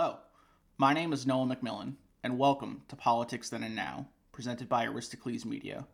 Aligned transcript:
Hello, 0.00 0.18
my 0.76 0.94
name 0.94 1.12
is 1.12 1.26
Noah 1.26 1.44
McMillan, 1.44 1.94
and 2.22 2.38
welcome 2.38 2.82
to 2.86 2.94
Politics 2.94 3.48
Then 3.48 3.64
and 3.64 3.74
Now, 3.74 4.06
presented 4.30 4.68
by 4.68 4.84
Aristocles 4.84 5.44
Media. 5.44 5.88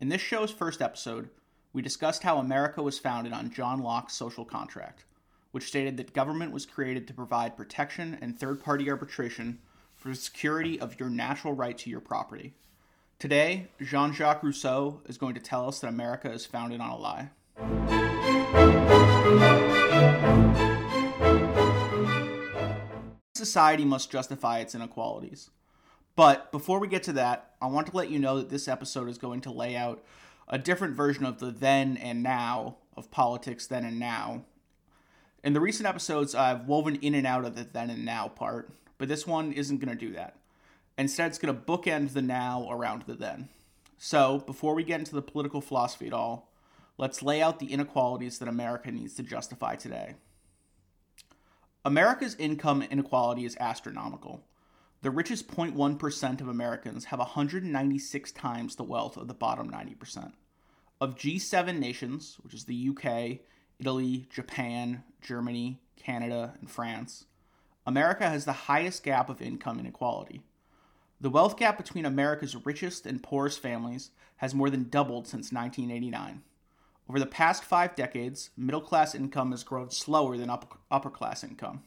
In 0.00 0.08
this 0.08 0.22
show's 0.22 0.50
first 0.50 0.80
episode, 0.80 1.28
we 1.74 1.82
discussed 1.82 2.22
how 2.22 2.38
America 2.38 2.82
was 2.82 2.98
founded 2.98 3.34
on 3.34 3.52
John 3.52 3.82
Locke's 3.82 4.14
social 4.14 4.46
contract, 4.46 5.04
which 5.50 5.66
stated 5.66 5.98
that 5.98 6.14
government 6.14 6.52
was 6.52 6.64
created 6.64 7.06
to 7.06 7.12
provide 7.12 7.54
protection 7.54 8.16
and 8.22 8.34
third 8.34 8.64
party 8.64 8.88
arbitration 8.88 9.58
for 9.94 10.08
the 10.08 10.14
security 10.14 10.80
of 10.80 10.98
your 10.98 11.10
natural 11.10 11.52
right 11.52 11.76
to 11.76 11.90
your 11.90 12.00
property. 12.00 12.54
Today, 13.18 13.66
Jean 13.82 14.14
Jacques 14.14 14.42
Rousseau 14.42 15.02
is 15.04 15.18
going 15.18 15.34
to 15.34 15.40
tell 15.40 15.68
us 15.68 15.80
that 15.80 15.88
America 15.88 16.32
is 16.32 16.46
founded 16.46 16.80
on 16.80 16.88
a 16.88 16.96
lie. 16.96 17.28
Society 23.44 23.84
must 23.84 24.10
justify 24.10 24.60
its 24.60 24.74
inequalities. 24.74 25.50
But 26.16 26.50
before 26.50 26.78
we 26.78 26.88
get 26.88 27.02
to 27.02 27.12
that, 27.12 27.50
I 27.60 27.66
want 27.66 27.88
to 27.88 27.96
let 27.96 28.08
you 28.08 28.18
know 28.18 28.38
that 28.38 28.48
this 28.48 28.68
episode 28.68 29.06
is 29.10 29.18
going 29.18 29.42
to 29.42 29.52
lay 29.52 29.76
out 29.76 30.02
a 30.48 30.56
different 30.56 30.96
version 30.96 31.26
of 31.26 31.40
the 31.40 31.50
then 31.50 31.98
and 31.98 32.22
now 32.22 32.76
of 32.96 33.10
politics 33.10 33.66
then 33.66 33.84
and 33.84 33.98
now. 33.98 34.44
In 35.42 35.52
the 35.52 35.60
recent 35.60 35.86
episodes, 35.86 36.34
I've 36.34 36.66
woven 36.66 36.96
in 36.96 37.14
and 37.14 37.26
out 37.26 37.44
of 37.44 37.54
the 37.54 37.64
then 37.64 37.90
and 37.90 38.06
now 38.06 38.28
part, 38.28 38.70
but 38.96 39.08
this 39.08 39.26
one 39.26 39.52
isn't 39.52 39.84
going 39.84 39.94
to 39.94 40.06
do 40.06 40.14
that. 40.14 40.36
Instead, 40.96 41.26
it's 41.26 41.38
going 41.38 41.54
to 41.54 41.60
bookend 41.60 42.14
the 42.14 42.22
now 42.22 42.66
around 42.70 43.02
the 43.02 43.14
then. 43.14 43.50
So, 43.98 44.38
before 44.38 44.74
we 44.74 44.84
get 44.84 45.00
into 45.00 45.14
the 45.14 45.20
political 45.20 45.60
philosophy 45.60 46.06
at 46.06 46.14
all, 46.14 46.50
let's 46.96 47.22
lay 47.22 47.42
out 47.42 47.58
the 47.58 47.72
inequalities 47.72 48.38
that 48.38 48.48
America 48.48 48.90
needs 48.90 49.14
to 49.16 49.22
justify 49.22 49.76
today. 49.76 50.14
America's 51.86 52.34
income 52.36 52.80
inequality 52.80 53.44
is 53.44 53.58
astronomical. 53.60 54.42
The 55.02 55.10
richest 55.10 55.48
0.1% 55.48 56.40
of 56.40 56.48
Americans 56.48 57.04
have 57.06 57.18
196 57.18 58.32
times 58.32 58.76
the 58.76 58.82
wealth 58.82 59.18
of 59.18 59.28
the 59.28 59.34
bottom 59.34 59.70
90%. 59.70 60.32
Of 60.98 61.16
G7 61.16 61.78
nations, 61.78 62.38
which 62.40 62.54
is 62.54 62.64
the 62.64 62.88
UK, 62.88 63.40
Italy, 63.78 64.26
Japan, 64.30 65.04
Germany, 65.20 65.82
Canada, 65.96 66.54
and 66.58 66.70
France, 66.70 67.26
America 67.86 68.30
has 68.30 68.46
the 68.46 68.52
highest 68.52 69.02
gap 69.02 69.28
of 69.28 69.42
income 69.42 69.78
inequality. 69.78 70.40
The 71.20 71.28
wealth 71.28 71.58
gap 71.58 71.76
between 71.76 72.06
America's 72.06 72.64
richest 72.64 73.04
and 73.04 73.22
poorest 73.22 73.60
families 73.60 74.10
has 74.36 74.54
more 74.54 74.70
than 74.70 74.88
doubled 74.88 75.26
since 75.26 75.52
1989. 75.52 76.42
Over 77.08 77.18
the 77.18 77.26
past 77.26 77.64
five 77.64 77.94
decades, 77.94 78.50
middle 78.56 78.80
class 78.80 79.14
income 79.14 79.50
has 79.50 79.62
grown 79.62 79.90
slower 79.90 80.38
than 80.38 80.50
upper 80.50 81.10
class 81.10 81.44
income. 81.44 81.82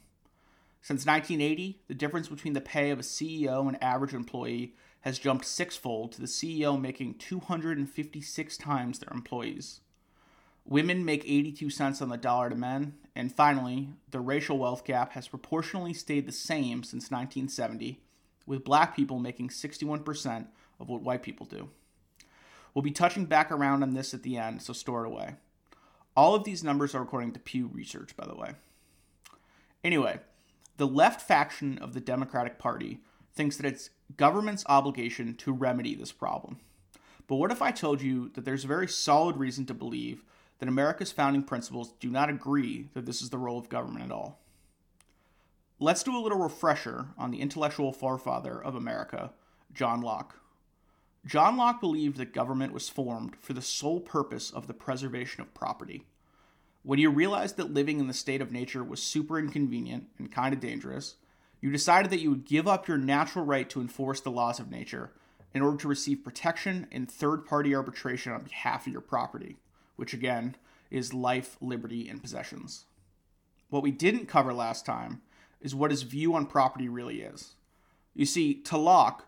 Since 0.80 1.06
1980, 1.06 1.82
the 1.88 1.94
difference 1.94 2.28
between 2.28 2.52
the 2.52 2.60
pay 2.60 2.90
of 2.90 3.00
a 3.00 3.02
CEO 3.02 3.66
and 3.66 3.82
average 3.82 4.14
employee 4.14 4.74
has 5.00 5.18
jumped 5.18 5.44
sixfold 5.44 6.12
to 6.12 6.20
the 6.20 6.28
CEO 6.28 6.80
making 6.80 7.14
256 7.14 8.56
times 8.58 9.00
their 9.00 9.12
employees. 9.12 9.80
Women 10.64 11.04
make 11.04 11.24
82 11.24 11.70
cents 11.70 12.00
on 12.00 12.10
the 12.10 12.16
dollar 12.16 12.50
to 12.50 12.56
men, 12.56 12.94
and 13.16 13.34
finally, 13.34 13.88
the 14.10 14.20
racial 14.20 14.58
wealth 14.58 14.84
gap 14.84 15.12
has 15.12 15.26
proportionally 15.26 15.94
stayed 15.94 16.26
the 16.26 16.32
same 16.32 16.84
since 16.84 17.10
1970, 17.10 18.00
with 18.46 18.64
black 18.64 18.94
people 18.94 19.18
making 19.18 19.48
61% 19.48 20.46
of 20.78 20.88
what 20.88 21.02
white 21.02 21.22
people 21.22 21.46
do. 21.46 21.70
We'll 22.78 22.84
be 22.84 22.92
touching 22.92 23.24
back 23.24 23.50
around 23.50 23.82
on 23.82 23.94
this 23.94 24.14
at 24.14 24.22
the 24.22 24.36
end, 24.36 24.62
so 24.62 24.72
store 24.72 25.04
it 25.04 25.08
away. 25.08 25.34
All 26.16 26.36
of 26.36 26.44
these 26.44 26.62
numbers 26.62 26.94
are 26.94 27.02
according 27.02 27.32
to 27.32 27.40
Pew 27.40 27.66
Research, 27.66 28.16
by 28.16 28.24
the 28.24 28.36
way. 28.36 28.52
Anyway, 29.82 30.20
the 30.76 30.86
left 30.86 31.20
faction 31.20 31.78
of 31.78 31.92
the 31.92 32.00
Democratic 32.00 32.56
Party 32.56 33.00
thinks 33.34 33.56
that 33.56 33.66
it's 33.66 33.90
government's 34.16 34.62
obligation 34.68 35.34
to 35.38 35.52
remedy 35.52 35.96
this 35.96 36.12
problem. 36.12 36.60
But 37.26 37.34
what 37.34 37.50
if 37.50 37.60
I 37.60 37.72
told 37.72 38.00
you 38.00 38.28
that 38.34 38.44
there's 38.44 38.62
a 38.62 38.68
very 38.68 38.86
solid 38.86 39.38
reason 39.38 39.66
to 39.66 39.74
believe 39.74 40.22
that 40.60 40.68
America's 40.68 41.10
founding 41.10 41.42
principles 41.42 41.94
do 41.98 42.08
not 42.08 42.30
agree 42.30 42.90
that 42.94 43.06
this 43.06 43.20
is 43.20 43.30
the 43.30 43.38
role 43.38 43.58
of 43.58 43.68
government 43.68 44.04
at 44.04 44.12
all? 44.12 44.38
Let's 45.80 46.04
do 46.04 46.16
a 46.16 46.22
little 46.22 46.38
refresher 46.38 47.08
on 47.18 47.32
the 47.32 47.40
intellectual 47.40 47.92
forefather 47.92 48.62
of 48.62 48.76
America, 48.76 49.32
John 49.74 50.00
Locke. 50.00 50.36
John 51.26 51.56
Locke 51.56 51.80
believed 51.80 52.16
that 52.16 52.32
government 52.32 52.72
was 52.72 52.88
formed 52.88 53.36
for 53.40 53.52
the 53.52 53.62
sole 53.62 54.00
purpose 54.00 54.50
of 54.50 54.66
the 54.66 54.74
preservation 54.74 55.42
of 55.42 55.52
property. 55.54 56.04
When 56.82 56.98
you 56.98 57.10
realized 57.10 57.56
that 57.56 57.74
living 57.74 58.00
in 58.00 58.06
the 58.06 58.14
state 58.14 58.40
of 58.40 58.52
nature 58.52 58.82
was 58.84 59.02
super 59.02 59.38
inconvenient 59.38 60.06
and 60.18 60.32
kind 60.32 60.54
of 60.54 60.60
dangerous, 60.60 61.16
you 61.60 61.70
decided 61.70 62.10
that 62.12 62.20
you 62.20 62.30
would 62.30 62.44
give 62.44 62.68
up 62.68 62.86
your 62.86 62.98
natural 62.98 63.44
right 63.44 63.68
to 63.70 63.80
enforce 63.80 64.20
the 64.20 64.30
laws 64.30 64.60
of 64.60 64.70
nature 64.70 65.12
in 65.52 65.62
order 65.62 65.76
to 65.78 65.88
receive 65.88 66.24
protection 66.24 66.86
and 66.92 67.10
third 67.10 67.44
party 67.44 67.74
arbitration 67.74 68.32
on 68.32 68.42
behalf 68.42 68.86
of 68.86 68.92
your 68.92 69.02
property, 69.02 69.56
which 69.96 70.14
again 70.14 70.54
is 70.90 71.12
life, 71.12 71.56
liberty, 71.60 72.08
and 72.08 72.22
possessions. 72.22 72.86
What 73.70 73.82
we 73.82 73.90
didn't 73.90 74.26
cover 74.26 74.54
last 74.54 74.86
time 74.86 75.20
is 75.60 75.74
what 75.74 75.90
his 75.90 76.02
view 76.02 76.34
on 76.34 76.46
property 76.46 76.88
really 76.88 77.22
is. 77.22 77.56
You 78.14 78.24
see, 78.24 78.54
to 78.62 78.78
Locke, 78.78 79.27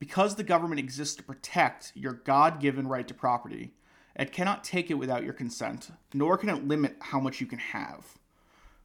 because 0.00 0.34
the 0.34 0.42
government 0.42 0.80
exists 0.80 1.14
to 1.16 1.22
protect 1.22 1.92
your 1.94 2.14
God 2.14 2.58
given 2.58 2.88
right 2.88 3.06
to 3.06 3.14
property, 3.14 3.74
it 4.16 4.32
cannot 4.32 4.64
take 4.64 4.90
it 4.90 4.94
without 4.94 5.22
your 5.22 5.34
consent, 5.34 5.90
nor 6.14 6.36
can 6.36 6.48
it 6.48 6.66
limit 6.66 6.96
how 7.00 7.20
much 7.20 7.40
you 7.40 7.46
can 7.46 7.58
have. 7.58 8.18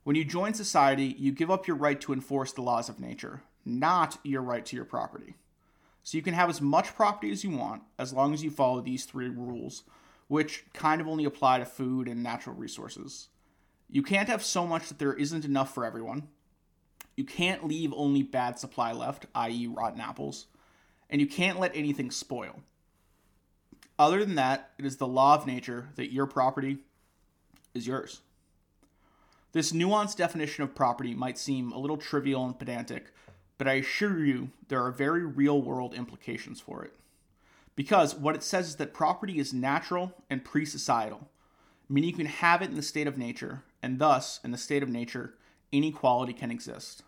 When 0.04 0.16
you 0.16 0.26
join 0.26 0.54
society, 0.54 1.16
you 1.18 1.32
give 1.32 1.50
up 1.50 1.68
your 1.68 1.78
right 1.78 2.00
to 2.02 2.14
enforce 2.14 2.52
the 2.52 2.62
laws 2.62 2.90
of 2.90 3.00
nature, 3.00 3.42
not 3.64 4.20
your 4.24 4.42
right 4.42 4.64
to 4.66 4.76
your 4.76 4.86
property. 4.86 5.36
So 6.04 6.18
you 6.18 6.22
can 6.22 6.36
have 6.36 6.50
as 6.50 6.62
much 6.62 6.94
property 6.94 7.32
as 7.32 7.44
you 7.44 7.50
want 7.50 7.82
as 7.98 8.14
long 8.14 8.34
as 8.34 8.44
you 8.44 8.52
follow 8.52 8.82
these 8.82 9.06
three 9.06 9.30
rules, 9.30 9.84
which 10.28 10.66
kind 10.74 11.02
of 11.02 11.08
only 11.08 11.26
apply 11.26 11.60
to 11.60 11.66
food 11.66 12.08
and 12.08 12.22
natural 12.22 12.56
resources. 12.56 13.30
You 13.90 14.04
can't 14.04 14.30
have 14.30 14.44
so 14.44 14.68
much 14.68 14.90
that 14.90 15.00
there 15.00 15.14
isn't 15.14 15.46
enough 15.46 15.74
for 15.74 15.86
everyone. 15.86 16.28
You 17.16 17.24
can't 17.24 17.66
leave 17.66 17.94
only 17.96 18.22
bad 18.22 18.60
supply 18.60 18.92
left, 18.92 19.26
i.e., 19.34 19.68
rotten 19.68 20.02
apples 20.02 20.48
and 21.10 21.22
you 21.22 21.28
can't 21.28 21.60
let 21.60 21.76
anything 21.76 22.12
spoil. 22.12 22.62
Other 23.98 24.26
than 24.26 24.36
that, 24.36 24.72
it 24.78 24.86
is 24.86 24.98
the 24.98 25.08
law 25.08 25.36
of 25.36 25.48
nature 25.48 25.90
that 25.96 26.12
your 26.12 26.26
property 26.26 26.80
is 27.74 27.88
yours. 27.88 28.22
This 29.54 29.72
nuanced 29.72 30.18
definition 30.18 30.64
of 30.64 30.76
property 30.76 31.14
might 31.14 31.38
seem 31.38 31.72
a 31.72 31.80
little 31.80 31.98
trivial 31.98 32.46
and 32.46 32.60
pedantic, 32.60 33.14
but 33.58 33.68
I 33.68 33.74
assure 33.74 34.26
you 34.26 34.50
there 34.68 34.84
are 34.84 34.92
very 34.92 35.26
real 35.26 35.62
world 35.62 35.94
implications 35.94 36.60
for 36.60 36.84
it. 36.84 36.94
Because 37.76 38.16
what 38.16 38.36
it 38.36 38.44
says 38.44 38.68
is 38.68 38.76
that 38.78 38.94
property 38.94 39.40
is 39.40 39.54
natural 39.54 40.14
and 40.30 40.44
pre 40.44 40.66
societal, 40.66 41.30
meaning 41.88 42.10
you 42.10 42.16
can 42.16 42.26
have 42.26 42.62
it 42.62 42.70
in 42.70 42.76
the 42.76 42.82
state 42.82 43.08
of 43.08 43.18
nature, 43.18 43.64
and 43.82 44.00
thus, 44.00 44.40
in 44.44 44.52
the 44.52 44.58
state 44.58 44.84
of 44.84 44.90
nature, 44.90 45.36
inequality 45.72 46.34
can 46.34 46.52
exist. 46.52 47.04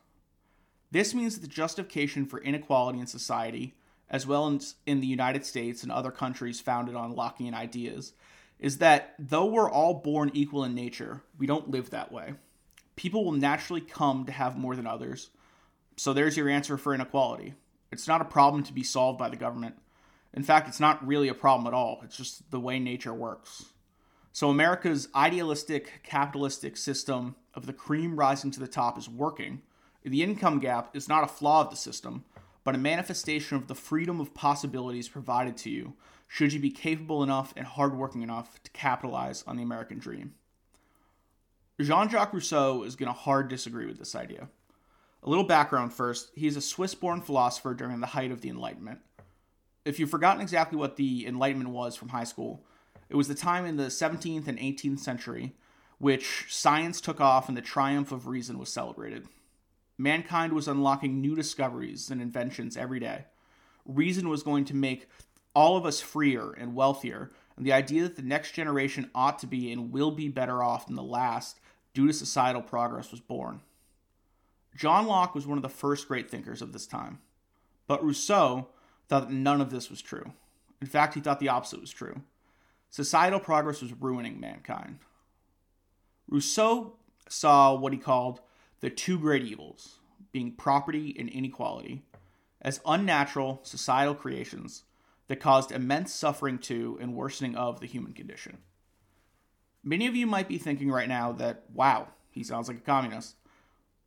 This 0.92 1.14
means 1.14 1.36
that 1.36 1.42
the 1.42 1.48
justification 1.48 2.26
for 2.26 2.40
inequality 2.40 3.00
in 3.00 3.08
society 3.08 3.76
as 4.10 4.26
well 4.26 4.48
as 4.54 4.76
in 4.86 5.00
the 5.00 5.08
United 5.08 5.46
States 5.46 5.84
and 5.84 5.92
other 5.92 6.12
countries 6.12 6.62
founded 6.62 6.96
on 6.96 7.16
Lockean 7.16 7.54
ideas, 7.54 8.14
is 8.60 8.78
that 8.80 9.14
though 9.20 9.46
we're 9.46 9.70
all 9.70 9.96
born 9.96 10.32
equal 10.34 10.64
in 10.64 10.74
nature, 10.74 11.22
we 11.38 11.46
don't 11.46 11.70
live 11.70 11.90
that 11.90 12.12
way. 12.12 12.34
People 12.96 13.24
will 13.24 13.34
naturally 13.34 13.82
come 13.82 14.26
to 14.26 14.32
have 14.32 14.58
more 14.58 14.76
than 14.76 14.88
others. 14.88 15.30
So 15.98 16.14
there's 16.14 16.38
your 16.38 16.50
answer 16.50 16.78
for 16.78 16.94
inequality. 16.94 17.54
It's 17.92 18.08
not 18.08 18.22
a 18.22 18.26
problem 18.26 18.64
to 18.64 18.74
be 18.74 18.84
solved 18.84 19.20
by 19.20 19.30
the 19.30 19.36
government. 19.36 19.76
In 20.34 20.44
fact, 20.44 20.68
it's 20.68 20.80
not 20.80 21.06
really 21.06 21.28
a 21.28 21.34
problem 21.34 21.68
at 21.68 21.74
all. 21.74 22.02
It's 22.04 22.18
just 22.18 22.50
the 22.52 22.60
way 22.60 22.80
nature 22.80 23.14
works. 23.14 23.66
So 24.34 24.50
America's 24.50 25.10
idealistic 25.16 26.02
capitalistic 26.04 26.78
system 26.78 27.36
of 27.56 27.66
the 27.66 27.74
cream 27.74 28.16
rising 28.16 28.52
to 28.52 28.60
the 28.60 28.68
top 28.68 28.98
is 28.98 29.10
working. 29.10 29.62
The 30.04 30.22
income 30.22 30.60
gap 30.60 30.96
is 30.96 31.10
not 31.10 31.24
a 31.24 31.28
flaw 31.28 31.62
of 31.62 31.72
the 31.72 31.76
system, 31.76 32.24
but 32.68 32.76
a 32.76 32.78
manifestation 32.78 33.56
of 33.56 33.68
the 33.68 33.74
freedom 33.74 34.20
of 34.20 34.34
possibilities 34.34 35.08
provided 35.08 35.56
to 35.56 35.70
you 35.70 35.94
should 36.28 36.52
you 36.52 36.60
be 36.60 36.70
capable 36.70 37.24
enough 37.24 37.54
and 37.56 37.66
hardworking 37.66 38.24
enough 38.24 38.62
to 38.62 38.70
capitalize 38.72 39.42
on 39.48 39.56
the 39.56 39.64
American 39.64 39.98
dream. 40.00 40.34
Jean 41.80 42.10
Jacques 42.10 42.34
Rousseau 42.34 42.84
is 42.84 42.98
going 42.98 43.08
to 43.08 43.18
hard 43.18 43.48
disagree 43.48 43.86
with 43.86 43.98
this 43.98 44.16
idea. 44.16 44.50
A 45.24 45.30
little 45.30 45.46
background 45.46 45.94
first 45.94 46.30
he 46.36 46.46
is 46.46 46.58
a 46.58 46.62
Swiss 46.62 46.94
born 46.94 47.22
philosopher 47.22 47.74
during 47.74 48.02
the 48.02 48.08
height 48.08 48.32
of 48.32 48.42
the 48.42 48.50
Enlightenment. 48.50 49.00
If 49.86 49.98
you've 49.98 50.10
forgotten 50.10 50.42
exactly 50.42 50.78
what 50.78 50.98
the 50.98 51.26
Enlightenment 51.26 51.70
was 51.70 51.96
from 51.96 52.10
high 52.10 52.26
school, 52.26 52.66
it 53.08 53.16
was 53.16 53.30
the 53.30 53.34
time 53.34 53.66
in 53.66 53.78
the 53.78 53.86
17th 53.86 54.50
and 54.50 54.60
18th 54.60 55.00
century 55.00 55.56
which 56.00 56.48
science 56.50 57.00
took 57.00 57.22
off 57.22 57.48
and 57.48 57.56
the 57.56 57.62
triumph 57.62 58.12
of 58.12 58.28
reason 58.28 58.60
was 58.60 58.68
celebrated. 58.68 59.26
Mankind 59.98 60.54
was 60.54 60.68
unlocking 60.68 61.20
new 61.20 61.36
discoveries 61.36 62.12
and 62.12 62.22
inventions 62.22 62.78
every 62.78 63.00
day. 63.00 63.26
Reason 63.86 64.30
was 64.30 64.44
going 64.44 64.66
to 64.66 64.76
make 64.76 65.10
all 65.56 65.76
of 65.76 65.86
us 65.86 66.00
freer 66.00 66.52
and 66.52 66.76
wealthier, 66.76 67.32
and 67.56 67.66
the 67.66 67.74
idea 67.74 68.04
that 68.04 68.16
the 68.16 68.22
next 68.22 68.52
generation 68.52 69.10
ought 69.16 69.40
to 69.40 69.48
be 69.48 69.72
and 69.72 69.92
will 69.92 70.12
be 70.12 70.30
better 70.30 70.62
off 70.62 70.86
than 70.86 70.96
the 70.96 71.02
last 71.02 71.60
due 71.96 72.06
to 72.06 72.14
societal 72.14 72.62
progress 72.62 73.10
was 73.10 73.20
born. 73.20 73.62
John 74.76 75.08
Locke 75.08 75.34
was 75.34 75.48
one 75.48 75.58
of 75.58 75.64
the 75.64 75.70
first 75.70 76.08
great 76.08 76.30
thinkers 76.30 76.62
of 76.62 76.74
this 76.74 76.86
time, 76.86 77.18
but 77.88 78.06
Rousseau 78.06 78.68
thought 79.10 79.30
that 79.30 79.34
none 79.34 79.62
of 79.62 79.72
this 79.72 79.90
was 79.90 80.02
true. 80.02 80.34
In 80.80 80.86
fact, 80.86 81.16
he 81.16 81.22
thought 81.22 81.40
the 81.40 81.50
opposite 81.50 81.82
was 81.82 81.90
true. 81.90 82.22
Societal 82.92 83.40
progress 83.40 83.82
was 83.82 83.94
ruining 83.94 84.40
mankind. 84.40 85.00
Rousseau 86.30 86.98
saw 87.28 87.74
what 87.74 87.94
he 87.94 88.00
called 88.00 88.42
the 88.80 88.90
two 88.90 89.20
great 89.20 89.44
evils, 89.44 90.00
being 90.32 90.52
property 90.52 91.16
and 91.18 91.30
inequality, 91.30 92.04
as 92.62 92.82
unnatural 92.86 93.60
societal 93.64 94.16
creations 94.16 94.84
that 95.28 95.40
caused 95.40 95.72
immense 95.72 96.14
suffering 96.14 96.58
to 96.58 96.98
and 97.02 97.16
worsening 97.16 97.56
of 97.56 97.80
the 97.80 97.88
human 97.88 98.14
condition. 98.14 98.58
Many 99.84 100.08
of 100.08 100.16
you 100.16 100.28
might 100.28 100.48
be 100.48 100.58
thinking 100.58 100.92
right 100.92 101.08
now 101.08 101.32
that, 101.34 101.64
wow, 101.74 102.10
he 102.30 102.44
sounds 102.44 102.68
like 102.68 102.78
a 102.78 102.82
communist. 102.82 103.36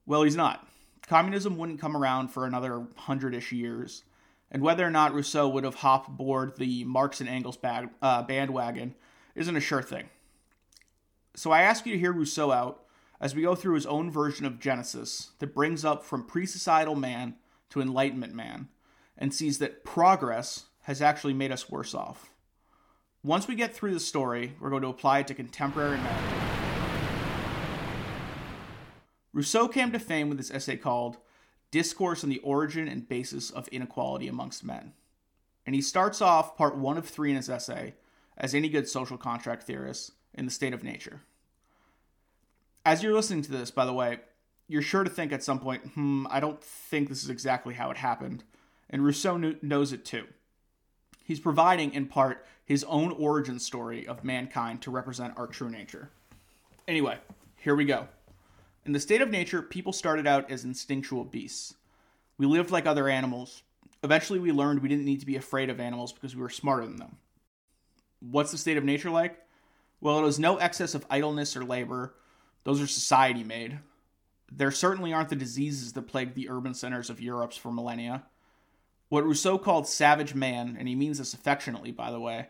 Well, 0.07 0.23
he's 0.23 0.37
not. 0.37 0.67
Communism 1.07 1.57
wouldn't 1.57 1.81
come 1.81 1.97
around 1.97 2.29
for 2.29 2.47
another 2.47 2.87
hundred 2.97 3.35
ish 3.35 3.53
years, 3.53 4.05
and 4.51 4.63
whether 4.63 4.87
or 4.87 4.91
not 4.91 5.15
Rousseau 5.15 5.49
would 5.49 5.65
have 5.65 5.77
hopped 5.77 6.09
aboard 6.09 6.57
the 6.57 6.85
Marx 6.85 7.21
and 7.21 7.29
Engels 7.29 7.57
bag, 7.57 7.89
uh, 8.03 8.23
bandwagon 8.23 8.95
isn't 9.35 9.57
a 9.57 9.61
sure 9.61 9.83
thing. 9.83 10.09
So 11.35 11.51
I 11.51 11.63
ask 11.63 11.87
you 11.87 11.93
to 11.93 11.99
hear 11.99 12.13
Rousseau 12.13 12.51
out 12.51 12.80
as 13.21 13.35
we 13.35 13.43
go 13.43 13.55
through 13.55 13.75
his 13.75 13.87
own 13.87 14.11
version 14.11 14.47
of 14.47 14.59
Genesis 14.59 15.33
that 15.39 15.55
brings 15.55 15.85
up 15.85 16.05
from 16.05 16.25
pre 16.25 16.47
societal 16.47 16.95
man 16.95 17.35
to 17.69 17.81
Enlightenment 17.81 18.35
man 18.35 18.69
and 19.19 19.35
sees 19.35 19.59
that 19.59 19.85
progress 19.85 20.67
has 20.85 21.03
actually 21.03 21.35
made 21.35 21.53
us 21.53 21.69
worse 21.69 21.95
off. 21.95 22.33
Once 23.23 23.47
we 23.47 23.55
get 23.55 23.75
through 23.75 23.93
the 23.93 24.01
story, 24.01 24.55
we're 24.59 24.71
going 24.71 24.83
to 24.83 24.89
apply 24.89 25.19
it 25.19 25.27
to 25.27 25.35
contemporary 25.35 25.99
man. 25.99 26.41
Rousseau 29.33 29.69
came 29.69 29.93
to 29.93 29.99
fame 29.99 30.29
with 30.29 30.39
this 30.39 30.51
essay 30.51 30.77
called 30.77 31.19
Discourse 31.71 32.25
on 32.25 32.31
the 32.31 32.39
Origin 32.39 32.89
and 32.89 33.09
Basis 33.09 33.51
of 33.51 33.69
Inequality 33.69 34.27
Amongst 34.27 34.65
Men. 34.65 34.95
And 35.67 35.75
he 35.75 35.83
starts 35.83 36.21
off 36.23 36.57
part 36.57 36.77
one 36.77 36.97
of 36.97 37.07
three 37.07 37.31
in 37.31 37.37
his 37.37 37.51
essay, 37.51 37.95
as 38.37 38.55
any 38.55 38.71
good 38.71 38.89
social 38.89 39.19
contract 39.19 39.65
theorist, 39.65 40.13
in 40.35 40.47
the 40.47 40.51
state 40.51 40.73
of 40.73 40.83
nature. 40.83 41.21
As 42.85 43.03
you're 43.03 43.15
listening 43.15 43.43
to 43.43 43.53
this, 43.53 43.71
by 43.71 43.85
the 43.85 43.93
way, 43.93 44.21
you're 44.69 44.83
sure 44.83 45.05
to 45.05 45.11
think 45.11 45.33
at 45.33 45.43
some 45.43 45.59
point, 45.59 45.83
hmm, 45.95 46.27
I 46.31 46.41
don't 46.41 46.63
think 46.63 47.09
this 47.09 47.23
is 47.23 47.31
exactly 47.31 47.75
how 47.75 47.91
it 47.91 47.97
happened. 47.99 48.45
And 48.89 49.05
Rousseau 49.05 49.39
kn- 49.39 49.59
knows 49.63 49.93
it 49.93 50.05
too. 50.05 50.27
He's 51.25 51.41
providing, 51.41 51.93
in 51.93 52.07
part, 52.07 52.47
his 52.65 52.85
own 52.85 53.13
origin 53.13 53.59
story 53.59 54.07
of 54.07 54.25
mankind 54.25 54.83
to 54.83 54.91
represent 54.91 55.35
our 55.37 55.47
true 55.47 55.69
nature. 55.69 56.11
Anyway, 56.89 57.19
here 57.57 57.75
we 57.75 57.85
go. 57.85 58.09
In 58.87 58.93
the 58.93 59.01
state 59.01 59.21
of 59.21 59.31
nature, 59.31 59.61
people 59.61 59.93
started 59.93 60.27
out 60.27 60.51
as 60.51 60.65
instinctual 60.65 61.25
beasts. 61.25 61.75
We 62.39 62.47
lived 62.47 62.71
like 62.71 62.87
other 62.87 63.09
animals. 63.09 63.63
Eventually, 64.03 64.39
we 64.39 64.53
learned 64.53 64.81
we 64.81 64.89
didn't 64.89 65.05
need 65.05 65.21
to 65.21 65.27
be 65.27 65.37
afraid 65.37 65.69
of 65.69 65.79
animals 65.79 66.13
because 66.13 66.35
we 66.35 66.43
were 66.43 66.49
smarter 66.49 66.87
than 66.87 66.97
them. 66.97 67.17
What's 68.21 68.51
the 68.51 68.59
state 68.59 68.79
of 68.79 68.85
nature 68.85 69.11
like? 69.11 69.39
Well, 70.01 70.19
it 70.19 70.23
was 70.23 70.39
no 70.39 70.57
excess 70.57 70.95
of 70.95 71.05
idleness 71.11 71.57
or 71.57 71.65
labor. 71.65 72.15
Those 72.65 72.81
are 72.81 72.87
society 72.87 73.45
made. 73.45 73.79
There 74.51 74.71
certainly 74.71 75.13
aren't 75.13 75.29
the 75.29 75.37
diseases 75.37 75.93
that 75.93 76.03
plagued 76.09 76.35
the 76.35 76.51
urban 76.51 76.75
centers 76.75 77.11
of 77.11 77.21
Europe 77.21 77.53
for 77.53 77.73
millennia. 77.73 78.25
What 79.09 79.25
Rousseau 79.25 79.59
called 79.59 79.87
savage 79.87 80.35
man, 80.35 80.77
and 80.79 80.87
he 80.89 80.95
means 80.95 81.19
this 81.19 81.35
affectionately, 81.35 81.93
by 81.93 82.11
the 82.11 82.21
way, 82.21 82.49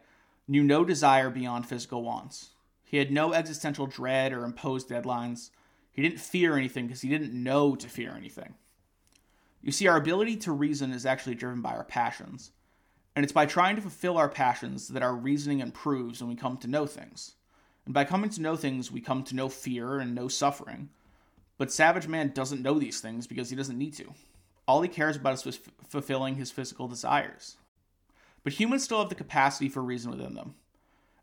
knew 0.48 0.62
no 0.62 0.84
desire 0.84 1.30
beyond 1.30 1.66
physical 1.66 2.02
wants. 2.02 2.50
He 2.84 2.96
had 2.96 3.12
no 3.12 3.32
existential 3.32 3.86
dread 3.86 4.32
or 4.32 4.44
imposed 4.44 4.88
deadlines. 4.88 5.50
He 5.92 6.02
didn't 6.02 6.20
fear 6.20 6.56
anything 6.56 6.86
because 6.86 7.02
he 7.02 7.08
didn't 7.08 7.32
know 7.32 7.76
to 7.76 7.88
fear 7.88 8.14
anything. 8.16 8.54
You 9.62 9.72
see, 9.72 9.86
our 9.86 9.96
ability 9.96 10.36
to 10.38 10.52
reason 10.52 10.92
is 10.92 11.06
actually 11.06 11.34
driven 11.34 11.62
by 11.62 11.72
our 11.72 11.84
passions. 11.84 12.50
And 13.14 13.24
it's 13.24 13.32
by 13.32 13.46
trying 13.46 13.76
to 13.76 13.82
fulfill 13.82 14.16
our 14.16 14.28
passions 14.28 14.88
that 14.88 15.02
our 15.02 15.14
reasoning 15.14 15.60
improves 15.60 16.20
and 16.20 16.28
we 16.28 16.36
come 16.36 16.56
to 16.58 16.68
know 16.68 16.86
things. 16.86 17.34
And 17.84 17.94
by 17.94 18.04
coming 18.04 18.30
to 18.30 18.42
know 18.42 18.56
things, 18.56 18.90
we 18.92 19.00
come 19.00 19.22
to 19.24 19.34
know 19.34 19.48
fear 19.48 19.98
and 19.98 20.14
know 20.14 20.28
suffering. 20.28 20.90
But 21.58 21.72
Savage 21.72 22.08
Man 22.08 22.30
doesn't 22.30 22.62
know 22.62 22.78
these 22.78 23.00
things 23.00 23.26
because 23.26 23.50
he 23.50 23.56
doesn't 23.56 23.78
need 23.78 23.94
to. 23.94 24.14
All 24.66 24.82
he 24.82 24.88
cares 24.88 25.16
about 25.16 25.34
is 25.34 25.46
f- 25.46 25.72
fulfilling 25.88 26.36
his 26.36 26.50
physical 26.50 26.88
desires. 26.88 27.56
But 28.42 28.54
humans 28.54 28.84
still 28.84 29.00
have 29.00 29.08
the 29.08 29.14
capacity 29.14 29.68
for 29.68 29.82
reason 29.82 30.10
within 30.10 30.34
them. 30.34 30.54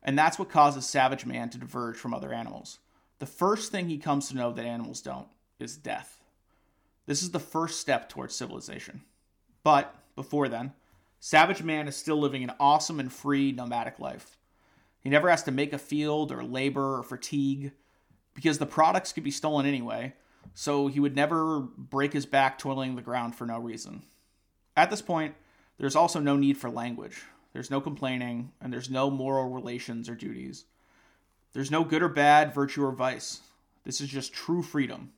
And 0.03 0.17
that's 0.17 0.37
what 0.37 0.49
causes 0.49 0.85
Savage 0.85 1.25
Man 1.25 1.49
to 1.49 1.57
diverge 1.57 1.97
from 1.97 2.13
other 2.13 2.33
animals. 2.33 2.79
The 3.19 3.25
first 3.25 3.71
thing 3.71 3.89
he 3.89 3.97
comes 3.97 4.29
to 4.29 4.35
know 4.35 4.51
that 4.51 4.65
animals 4.65 5.01
don't 5.01 5.27
is 5.59 5.75
death. 5.75 6.21
This 7.07 7.23
is 7.23 7.31
the 7.31 7.39
first 7.39 7.79
step 7.79 8.09
towards 8.09 8.35
civilization. 8.35 9.01
But 9.63 9.95
before 10.15 10.49
then, 10.49 10.73
Savage 11.19 11.63
Man 11.63 11.87
is 11.87 11.95
still 11.95 12.17
living 12.17 12.43
an 12.43 12.53
awesome 12.59 12.99
and 12.99 13.11
free 13.11 13.51
nomadic 13.51 13.99
life. 13.99 14.36
He 15.07 15.11
never 15.11 15.29
has 15.29 15.43
to 15.43 15.51
make 15.51 15.71
a 15.71 15.77
field 15.77 16.33
or 16.33 16.43
labor 16.43 16.97
or 16.97 17.01
fatigue 17.01 17.71
because 18.33 18.57
the 18.57 18.65
products 18.65 19.13
could 19.13 19.23
be 19.23 19.31
stolen 19.31 19.65
anyway, 19.65 20.13
so 20.53 20.87
he 20.87 20.99
would 20.99 21.15
never 21.15 21.61
break 21.61 22.11
his 22.11 22.25
back 22.25 22.59
toiling 22.59 22.97
the 22.97 23.01
ground 23.01 23.33
for 23.33 23.45
no 23.45 23.57
reason. 23.57 24.03
At 24.75 24.89
this 24.89 25.01
point, 25.01 25.35
there's 25.77 25.95
also 25.95 26.19
no 26.19 26.35
need 26.35 26.57
for 26.57 26.69
language. 26.69 27.21
There's 27.53 27.71
no 27.71 27.79
complaining, 27.79 28.51
and 28.59 28.73
there's 28.73 28.89
no 28.89 29.09
moral 29.09 29.49
relations 29.49 30.09
or 30.09 30.15
duties. 30.15 30.65
There's 31.53 31.71
no 31.71 31.85
good 31.85 32.03
or 32.03 32.09
bad, 32.09 32.53
virtue 32.53 32.83
or 32.83 32.91
vice. 32.91 33.39
This 33.85 34.01
is 34.01 34.09
just 34.09 34.33
true 34.33 34.61
freedom. 34.61 35.13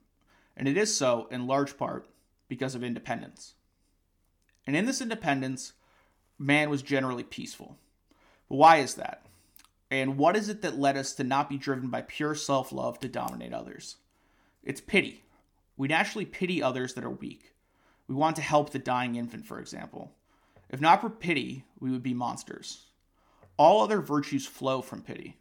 And 0.55 0.67
it 0.67 0.77
is 0.77 0.95
so, 0.95 1.27
in 1.31 1.47
large 1.47 1.79
part, 1.79 2.07
because 2.47 2.75
of 2.75 2.83
independence. 2.83 3.55
And 4.67 4.75
in 4.75 4.85
this 4.85 5.01
independence, 5.01 5.73
man 6.37 6.69
was 6.69 6.83
generally 6.83 7.23
peaceful. 7.23 7.79
But 8.49 8.57
why 8.57 8.77
is 8.77 8.93
that? 8.93 9.25
And 9.91 10.17
what 10.17 10.35
is 10.35 10.49
it 10.49 10.61
that 10.61 10.77
led 10.77 10.97
us 10.97 11.13
to 11.13 11.23
not 11.23 11.49
be 11.49 11.57
driven 11.57 11.89
by 11.89 12.01
pure 12.01 12.35
self 12.35 12.71
love 12.71 12.99
to 12.99 13.07
dominate 13.07 13.53
others? 13.53 13.97
It's 14.63 14.81
pity. 14.81 15.23
We 15.77 15.87
naturally 15.87 16.25
pity 16.25 16.61
others 16.61 16.93
that 16.93 17.03
are 17.03 17.09
weak. 17.09 17.53
We 18.07 18.15
want 18.15 18.35
to 18.35 18.41
help 18.41 18.69
the 18.69 18.79
dying 18.79 19.15
infant, 19.15 19.45
for 19.45 19.59
example. 19.59 20.11
If 20.69 20.81
not 20.81 21.01
for 21.01 21.09
pity, 21.09 21.63
we 21.79 21.89
would 21.89 22.03
be 22.03 22.13
monsters. 22.13 22.85
All 23.57 23.81
other 23.81 24.01
virtues 24.01 24.45
flow 24.45 24.81
from 24.81 25.01
pity. 25.01 25.37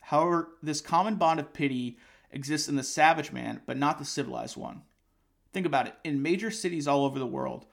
However, 0.00 0.50
this 0.62 0.80
common 0.80 1.16
bond 1.16 1.40
of 1.40 1.52
pity 1.52 1.98
exists 2.30 2.68
in 2.68 2.76
the 2.76 2.82
savage 2.82 3.32
man, 3.32 3.62
but 3.66 3.76
not 3.76 3.98
the 3.98 4.04
civilized 4.04 4.56
one. 4.56 4.82
Think 5.52 5.66
about 5.66 5.86
it. 5.86 5.94
In 6.04 6.22
major 6.22 6.50
cities 6.50 6.86
all 6.86 7.04
over 7.04 7.18
the 7.18 7.26
world, 7.26 7.66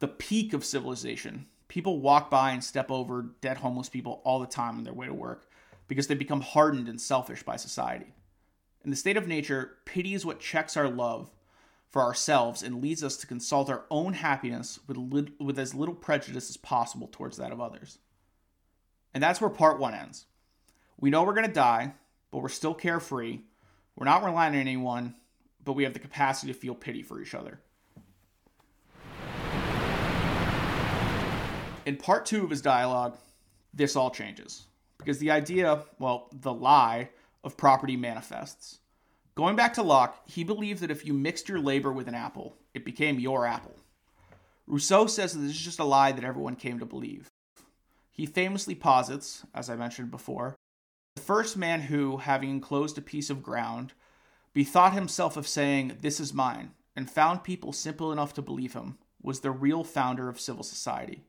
the 0.00 0.08
peak 0.08 0.52
of 0.52 0.64
civilization, 0.64 1.46
people 1.68 2.00
walk 2.00 2.30
by 2.30 2.50
and 2.50 2.62
step 2.62 2.90
over 2.90 3.30
dead 3.40 3.56
homeless 3.58 3.88
people 3.88 4.20
all 4.24 4.38
the 4.38 4.46
time 4.46 4.76
on 4.76 4.84
their 4.84 4.92
way 4.92 5.06
to 5.06 5.14
work 5.14 5.48
because 5.88 6.06
they 6.06 6.14
become 6.14 6.40
hardened 6.40 6.88
and 6.88 7.00
selfish 7.00 7.42
by 7.42 7.56
society. 7.56 8.14
In 8.84 8.90
the 8.90 8.96
state 8.96 9.16
of 9.16 9.28
nature, 9.28 9.76
pity 9.84 10.14
is 10.14 10.26
what 10.26 10.40
checks 10.40 10.76
our 10.76 10.88
love 10.88 11.30
for 11.88 12.02
ourselves 12.02 12.62
and 12.62 12.82
leads 12.82 13.04
us 13.04 13.16
to 13.18 13.26
consult 13.26 13.68
our 13.68 13.84
own 13.90 14.14
happiness 14.14 14.80
with, 14.86 14.96
li- 14.96 15.32
with 15.38 15.58
as 15.58 15.74
little 15.74 15.94
prejudice 15.94 16.48
as 16.48 16.56
possible 16.56 17.08
towards 17.12 17.36
that 17.36 17.52
of 17.52 17.60
others. 17.60 17.98
And 19.14 19.22
that's 19.22 19.40
where 19.40 19.50
part 19.50 19.78
one 19.78 19.94
ends. 19.94 20.24
We 20.98 21.10
know 21.10 21.22
we're 21.22 21.34
going 21.34 21.46
to 21.46 21.52
die, 21.52 21.92
but 22.30 22.38
we're 22.38 22.48
still 22.48 22.74
carefree. 22.74 23.40
We're 23.94 24.06
not 24.06 24.24
relying 24.24 24.54
on 24.54 24.60
anyone, 24.60 25.14
but 25.62 25.74
we 25.74 25.84
have 25.84 25.92
the 25.92 25.98
capacity 25.98 26.52
to 26.52 26.58
feel 26.58 26.74
pity 26.74 27.02
for 27.02 27.20
each 27.20 27.34
other. 27.34 27.60
In 31.84 31.96
part 31.96 32.24
two 32.24 32.44
of 32.44 32.50
his 32.50 32.62
dialogue, 32.62 33.18
this 33.74 33.96
all 33.96 34.10
changes. 34.10 34.66
Because 35.02 35.18
the 35.18 35.30
idea, 35.30 35.82
well, 35.98 36.28
the 36.32 36.54
lie 36.54 37.10
of 37.42 37.56
property 37.56 37.96
manifests. 37.96 38.78
Going 39.34 39.56
back 39.56 39.74
to 39.74 39.82
Locke, 39.82 40.16
he 40.26 40.44
believed 40.44 40.80
that 40.80 40.90
if 40.90 41.06
you 41.06 41.12
mixed 41.12 41.48
your 41.48 41.58
labor 41.58 41.92
with 41.92 42.06
an 42.06 42.14
apple, 42.14 42.54
it 42.74 42.84
became 42.84 43.18
your 43.18 43.46
apple. 43.46 43.74
Rousseau 44.66 45.06
says 45.06 45.32
that 45.32 45.40
this 45.40 45.52
is 45.52 45.58
just 45.58 45.80
a 45.80 45.84
lie 45.84 46.12
that 46.12 46.24
everyone 46.24 46.54
came 46.54 46.78
to 46.78 46.86
believe. 46.86 47.28
He 48.10 48.26
famously 48.26 48.74
posits, 48.74 49.44
as 49.54 49.70
I 49.70 49.76
mentioned 49.76 50.10
before, 50.10 50.54
the 51.16 51.22
first 51.22 51.56
man 51.56 51.80
who, 51.80 52.18
having 52.18 52.50
enclosed 52.50 52.96
a 52.98 53.02
piece 53.02 53.30
of 53.30 53.42
ground, 53.42 53.94
bethought 54.54 54.92
himself 54.92 55.36
of 55.36 55.48
saying, 55.48 55.96
This 56.00 56.20
is 56.20 56.32
mine, 56.32 56.72
and 56.94 57.10
found 57.10 57.42
people 57.42 57.72
simple 57.72 58.12
enough 58.12 58.34
to 58.34 58.42
believe 58.42 58.74
him, 58.74 58.98
was 59.22 59.40
the 59.40 59.50
real 59.50 59.82
founder 59.82 60.28
of 60.28 60.40
civil 60.40 60.62
society. 60.62 61.24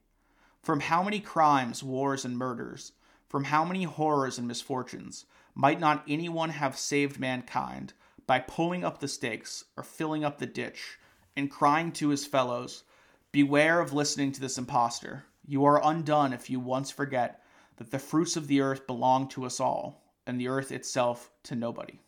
From 0.62 0.82
how 0.82 1.03
many 1.03 1.20
crimes, 1.20 1.84
wars, 1.84 2.25
and 2.25 2.38
murders, 2.38 2.92
from 3.34 3.46
how 3.46 3.66
many 3.66 3.82
horrors 3.82 4.38
and 4.38 4.48
misfortunes, 4.48 5.25
might 5.56 5.80
not 5.80 6.04
anyone 6.08 6.52
have 6.52 6.78
saved 6.78 7.20
mankind 7.20 7.92
by 8.28 8.38
pulling 8.38 8.84
up 8.84 9.00
the 9.00 9.08
stakes 9.08 9.66
or 9.75 9.82
filling 9.82 10.24
up 10.24 10.38
the 10.38 10.46
ditch 10.46 11.00
and 11.36 11.50
crying 11.50 11.92
to 11.92 12.10
his 12.10 12.28
fellows, 12.28 12.84
Beware 13.32 13.80
of 13.80 13.92
listening 13.92 14.32
to 14.34 14.40
this 14.40 14.60
impostor. 14.60 15.25
You 15.48 15.66
are 15.66 15.84
undone 15.84 16.32
if 16.32 16.48
you 16.48 16.60
once 16.60 16.92
forget 16.92 17.42
that 17.78 17.90
the 17.90 17.98
fruits 17.98 18.38
of 18.38 18.46
the 18.46 18.62
earth 18.62 18.86
belong 18.86 19.28
to 19.30 19.46
us 19.46 19.60
all, 19.60 20.04
and 20.28 20.40
the 20.40 20.50
earth 20.50 20.72
itself 20.72 21.32
to 21.46 21.56
nobody. 21.56 22.00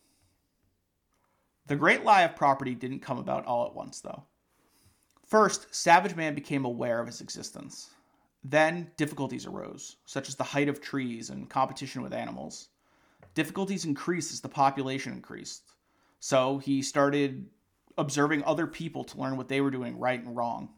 The 1.65 1.75
great 1.75 2.03
lie 2.03 2.21
of 2.21 2.35
property 2.35 2.75
didn't 2.75 2.99
come 2.99 3.17
about 3.17 3.47
all 3.47 3.65
at 3.65 3.73
once, 3.73 3.99
though. 3.99 4.25
First, 5.25 5.73
savage 5.73 6.15
man 6.15 6.35
became 6.35 6.65
aware 6.65 6.99
of 6.99 7.07
his 7.07 7.19
existence. 7.19 7.94
Then, 8.47 8.91
difficulties 8.95 9.47
arose, 9.47 9.95
such 10.05 10.29
as 10.29 10.35
the 10.35 10.43
height 10.43 10.69
of 10.69 10.79
trees 10.79 11.31
and 11.31 11.49
competition 11.49 12.03
with 12.03 12.13
animals. 12.13 12.69
Difficulties 13.33 13.85
increased 13.85 14.31
as 14.31 14.41
the 14.41 14.49
population 14.49 15.13
increased. 15.13 15.63
So, 16.19 16.59
he 16.59 16.83
started 16.83 17.49
observing 17.97 18.43
other 18.43 18.67
people 18.67 19.03
to 19.05 19.17
learn 19.17 19.35
what 19.35 19.47
they 19.47 19.61
were 19.61 19.71
doing 19.71 19.97
right 19.97 20.23
and 20.23 20.35
wrong. 20.35 20.69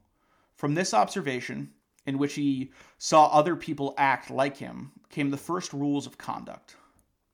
From 0.55 0.75
this 0.75 0.93
observation, 0.93 1.73
in 2.05 2.17
which 2.17 2.35
he 2.35 2.71
saw 2.99 3.25
other 3.25 3.57
people 3.57 3.93
act 3.97 4.31
like 4.31 4.55
him, 4.55 4.93
came 5.09 5.29
the 5.29 5.35
first 5.35 5.73
rules 5.73 6.07
of 6.07 6.17
conduct. 6.17 6.77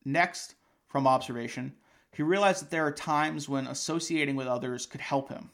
Next, 0.04 0.56
from 0.88 1.06
observation, 1.06 1.76
he 2.12 2.24
realized 2.24 2.64
that 2.64 2.72
there 2.72 2.88
are 2.88 2.92
times 2.92 3.48
when 3.48 3.68
associating 3.68 4.36
with 4.36 4.48
others 4.48 4.88
could 4.88 5.02
help 5.02 5.30
him. 5.30 5.52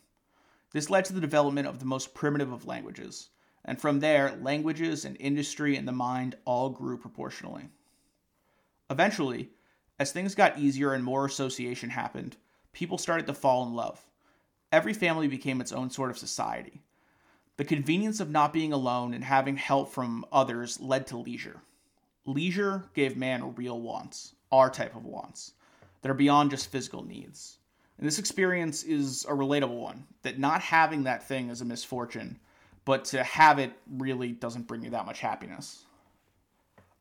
This 0.72 0.90
led 0.90 1.04
to 1.06 1.14
the 1.14 1.20
development 1.20 1.68
of 1.68 1.80
the 1.80 1.86
most 1.86 2.14
primitive 2.14 2.54
of 2.54 2.66
languages, 2.66 3.30
and 3.66 3.80
from 3.80 4.00
there, 4.00 4.38
languages 4.42 5.06
and 5.06 5.18
industry 5.20 5.76
and 5.76 5.88
the 5.88 5.92
mind 5.92 6.36
all 6.46 6.70
grew 6.70 6.98
proportionally. 6.98 7.70
Eventually, 8.90 9.50
as 10.00 10.12
things 10.12 10.34
got 10.34 10.58
easier 10.58 10.94
and 10.94 11.04
more 11.04 11.26
association 11.26 11.90
happened, 11.90 12.38
people 12.74 12.98
started 12.98 13.28
to 13.28 13.34
fall 13.34 13.66
in 13.68 13.74
love. 13.74 14.02
Every 14.72 14.94
family 14.94 15.28
became 15.28 15.62
its 15.62 15.72
own 15.72 15.90
sort 15.90 16.10
of 16.10 16.18
society. 16.18 16.82
The 17.58 17.66
convenience 17.66 18.20
of 18.20 18.30
not 18.30 18.54
being 18.54 18.72
alone 18.72 19.14
and 19.14 19.24
having 19.24 19.58
help 19.58 19.92
from 19.92 20.26
others 20.32 20.80
led 20.80 21.08
to 21.08 21.18
leisure. 21.18 21.62
Leisure 22.26 22.86
gave 22.94 23.18
man 23.18 23.56
real 23.56 23.82
wants, 23.82 24.36
our 24.52 24.70
type 24.70 24.96
of 24.96 25.06
wants, 25.06 25.54
that 26.02 26.10
are 26.10 26.16
beyond 26.16 26.52
just 26.52 26.72
physical 26.72 27.04
needs. 27.04 27.58
And 27.98 28.08
this 28.08 28.20
experience 28.20 28.84
is 28.84 29.26
a 29.26 29.34
relatable 29.34 29.78
one 29.78 30.06
that 30.22 30.40
not 30.40 30.62
having 30.62 31.04
that 31.04 31.28
thing 31.28 31.50
is 31.50 31.60
a 31.60 31.66
misfortune, 31.66 32.40
but 32.86 33.06
to 33.06 33.24
have 33.24 33.60
it 33.60 33.74
really 33.90 34.32
doesn't 34.32 34.68
bring 34.68 34.84
you 34.84 34.90
that 34.92 35.06
much 35.06 35.20
happiness. 35.20 35.86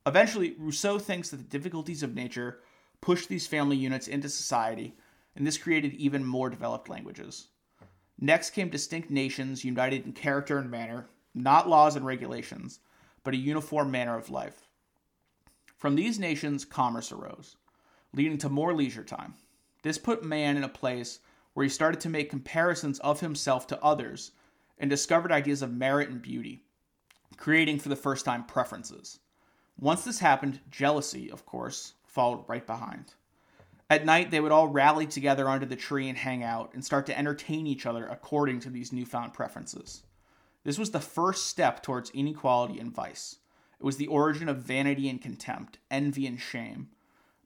Eventually, 0.07 0.57
Rousseau 0.59 0.99
thinks 0.99 1.31
that 1.31 1.37
the 1.37 1.59
difficulties 1.59 2.03
of 2.03 2.15
nature 2.15 2.61
push 3.01 3.27
these 3.27 3.47
family 3.47 3.77
units 3.77 4.09
into 4.09 4.29
society, 4.29 4.95
and 5.37 5.47
this 5.47 5.59
created 5.59 5.95
even 5.95 6.25
more 6.25 6.51
developed 6.51 6.89
languages. 6.89 7.49
Next 8.21 8.51
came 8.51 8.69
distinct 8.69 9.11
nations 9.11 9.65
united 9.65 10.05
in 10.05 10.13
character 10.13 10.59
and 10.59 10.71
manner, 10.71 11.09
not 11.35 11.69
laws 11.69 11.95
and 11.95 12.05
regulations, 12.05 12.81
but 13.23 13.35
a 13.35 13.39
uniform 13.39 13.91
manner 13.91 14.17
of 14.17 14.31
life. 14.31 14.67
From 15.77 15.95
these 15.95 16.19
nations, 16.19 16.65
commerce 16.65 17.13
arose, 17.13 17.57
leading 18.13 18.39
to 18.39 18.49
more 18.49 18.75
leisure 18.75 19.05
time. 19.05 19.35
This 19.83 19.99
put 19.99 20.25
man 20.25 20.57
in 20.57 20.65
a 20.65 20.69
place 20.69 21.21
where 21.55 21.65
he 21.65 21.71
started 21.71 22.01
to 22.01 22.09
make 22.09 22.31
comparisons 22.31 22.99
of 23.01 23.21
himself 23.21 23.67
to 23.69 23.83
others 23.83 24.33
and 24.79 24.89
discovered 24.89 25.33
ideas 25.33 25.63
of 25.63 25.73
merit 25.73 26.09
and 26.09 26.23
beauty, 26.23 26.63
creating 27.37 27.79
for 27.79 27.89
the 27.89 27.97
first 27.97 28.25
time 28.25 28.45
preferences. 28.45 29.21
Once 29.79 30.05
this 30.05 30.19
happened, 30.19 30.61
jealousy, 30.71 31.31
of 31.31 31.47
course, 31.47 31.95
followed 32.07 32.45
right 32.49 32.67
behind. 32.67 33.15
At 33.91 34.05
night, 34.05 34.31
they 34.31 34.41
would 34.41 34.53
all 34.53 34.69
rally 34.69 35.07
together 35.07 35.49
under 35.49 35.65
the 35.65 35.77
tree 35.77 36.09
and 36.09 36.19
hang 36.19 36.43
out 36.43 36.75
and 36.75 36.85
start 36.85 37.07
to 37.07 37.19
entertain 37.19 37.67
each 37.67 37.87
other 37.87 38.07
according 38.07 38.61
to 38.61 38.71
these 38.71 38.93
newfound 38.93 39.33
preferences. 39.33 40.03
This 40.65 40.79
was 40.79 40.91
the 40.91 41.01
first 41.01 41.47
step 41.47 41.83
towards 41.83 42.11
inequality 42.11 42.79
and 42.79 42.93
vice. 42.93 43.37
It 43.81 43.85
was 43.85 43.97
the 43.97 44.09
origin 44.09 44.49
of 44.49 44.59
vanity 44.59 45.09
and 45.09 45.23
contempt, 45.23 45.79
envy 45.91 46.27
and 46.27 46.39
shame. 46.39 46.89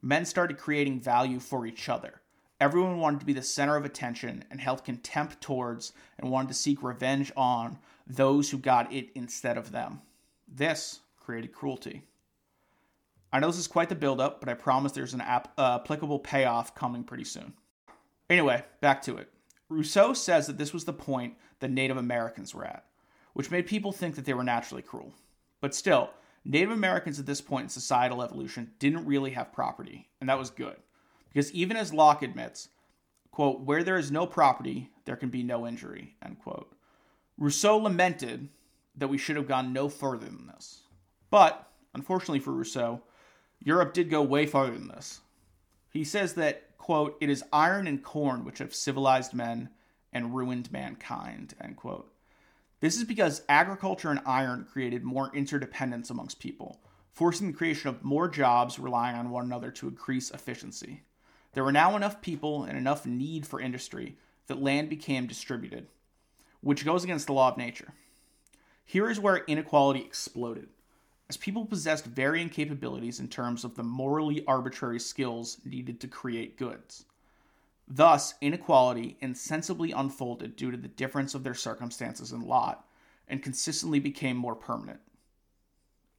Men 0.01 0.25
started 0.25 0.57
creating 0.57 0.99
value 0.99 1.39
for 1.39 1.65
each 1.65 1.87
other. 1.87 2.21
Everyone 2.63 2.97
wanted 2.97 3.19
to 3.19 3.25
be 3.25 3.33
the 3.33 3.41
center 3.41 3.75
of 3.75 3.83
attention 3.83 4.45
and 4.49 4.61
held 4.61 4.85
contempt 4.85 5.41
towards 5.41 5.91
and 6.17 6.31
wanted 6.31 6.47
to 6.47 6.53
seek 6.53 6.81
revenge 6.81 7.29
on 7.35 7.77
those 8.07 8.49
who 8.49 8.57
got 8.57 8.93
it 8.93 9.09
instead 9.15 9.57
of 9.57 9.73
them. 9.73 9.99
This 10.47 11.01
created 11.17 11.51
cruelty. 11.51 12.03
I 13.33 13.41
know 13.41 13.47
this 13.47 13.57
is 13.57 13.67
quite 13.67 13.89
the 13.89 13.95
build-up, 13.95 14.39
but 14.39 14.47
I 14.47 14.53
promise 14.53 14.93
there's 14.93 15.13
an 15.13 15.19
ap- 15.19 15.51
uh, 15.57 15.79
applicable 15.81 16.19
payoff 16.19 16.73
coming 16.73 17.03
pretty 17.03 17.25
soon. 17.25 17.51
Anyway, 18.29 18.63
back 18.79 19.01
to 19.01 19.17
it. 19.17 19.29
Rousseau 19.67 20.13
says 20.13 20.47
that 20.47 20.57
this 20.57 20.71
was 20.71 20.85
the 20.85 20.93
point 20.93 21.33
the 21.59 21.67
Native 21.67 21.97
Americans 21.97 22.55
were 22.55 22.63
at, 22.63 22.85
which 23.33 23.51
made 23.51 23.67
people 23.67 23.91
think 23.91 24.15
that 24.15 24.23
they 24.23 24.33
were 24.33 24.41
naturally 24.41 24.83
cruel. 24.83 25.11
But 25.59 25.75
still, 25.75 26.11
Native 26.45 26.71
Americans 26.71 27.19
at 27.19 27.25
this 27.25 27.41
point 27.41 27.63
in 27.63 27.69
societal 27.69 28.23
evolution 28.23 28.71
didn't 28.79 29.05
really 29.05 29.31
have 29.31 29.51
property, 29.51 30.07
and 30.21 30.29
that 30.29 30.39
was 30.39 30.49
good. 30.49 30.77
Because 31.33 31.51
even 31.51 31.75
as 31.75 31.93
Locke 31.93 32.21
admits, 32.21 32.69
quote, 33.31 33.61
where 33.61 33.83
there 33.83 33.97
is 33.97 34.11
no 34.11 34.27
property, 34.27 34.91
there 35.05 35.15
can 35.15 35.29
be 35.29 35.43
no 35.43 35.65
injury, 35.65 36.15
end 36.23 36.39
quote. 36.39 36.71
Rousseau 37.37 37.77
lamented 37.77 38.49
that 38.95 39.07
we 39.07 39.17
should 39.17 39.35
have 39.35 39.47
gone 39.47 39.73
no 39.73 39.89
further 39.89 40.27
than 40.27 40.47
this. 40.47 40.81
But, 41.31 41.67
unfortunately 41.95 42.39
for 42.39 42.51
Rousseau, 42.51 43.01
Europe 43.59 43.93
did 43.93 44.09
go 44.09 44.21
way 44.21 44.45
farther 44.45 44.73
than 44.73 44.87
this. 44.87 45.21
He 45.89 46.03
says 46.03 46.33
that, 46.35 46.77
quote, 46.77 47.17
it 47.19 47.29
is 47.29 47.43
iron 47.51 47.87
and 47.87 48.03
corn 48.03 48.45
which 48.45 48.59
have 48.59 48.75
civilized 48.75 49.33
men 49.33 49.69
and 50.11 50.35
ruined 50.35 50.71
mankind, 50.71 51.55
end 51.59 51.77
quote. 51.77 52.13
This 52.81 52.97
is 52.97 53.05
because 53.05 53.41
agriculture 53.49 54.11
and 54.11 54.19
iron 54.25 54.67
created 54.71 55.03
more 55.03 55.31
interdependence 55.33 56.09
amongst 56.09 56.39
people, 56.39 56.81
forcing 57.11 57.47
the 57.47 57.57
creation 57.57 57.89
of 57.89 58.03
more 58.03 58.27
jobs 58.27 58.77
relying 58.77 59.15
on 59.15 59.29
one 59.29 59.45
another 59.45 59.71
to 59.71 59.87
increase 59.87 60.29
efficiency. 60.31 61.01
There 61.53 61.63
were 61.63 61.71
now 61.71 61.95
enough 61.95 62.21
people 62.21 62.63
and 62.63 62.77
enough 62.77 63.05
need 63.05 63.45
for 63.45 63.59
industry 63.59 64.17
that 64.47 64.61
land 64.61 64.89
became 64.89 65.27
distributed, 65.27 65.87
which 66.61 66.85
goes 66.85 67.03
against 67.03 67.27
the 67.27 67.33
law 67.33 67.51
of 67.51 67.57
nature. 67.57 67.93
Here 68.85 69.09
is 69.09 69.19
where 69.19 69.45
inequality 69.45 70.01
exploded 70.01 70.67
as 71.29 71.37
people 71.37 71.65
possessed 71.65 72.05
varying 72.05 72.49
capabilities 72.49 73.19
in 73.19 73.27
terms 73.27 73.63
of 73.63 73.75
the 73.75 73.83
morally 73.83 74.43
arbitrary 74.45 74.99
skills 74.99 75.57
needed 75.65 75.99
to 76.01 76.07
create 76.07 76.57
goods. 76.57 77.05
Thus, 77.87 78.35
inequality 78.41 79.17
insensibly 79.19 79.91
unfolded 79.91 80.55
due 80.55 80.71
to 80.71 80.77
the 80.77 80.87
difference 80.87 81.33
of 81.33 81.43
their 81.43 81.53
circumstances 81.53 82.31
and 82.31 82.43
lot, 82.43 82.85
and 83.27 83.41
consistently 83.41 83.99
became 83.99 84.37
more 84.37 84.55
permanent. 84.55 84.99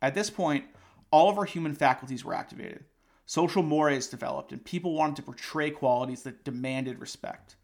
At 0.03 0.14
this 0.14 0.31
point, 0.31 0.64
all 1.11 1.31
of 1.31 1.38
our 1.38 1.45
human 1.45 1.75
faculties 1.75 2.25
were 2.25 2.35
activated. 2.35 2.85
Social 3.26 3.62
mores 3.62 4.09
developed, 4.09 4.52
and 4.52 4.64
people 4.64 4.95
wanted 4.95 5.16
to 5.16 5.23
portray 5.23 5.71
qualities 5.71 6.23
that 6.23 6.45
demanded 6.45 7.00
respect. 7.00 7.57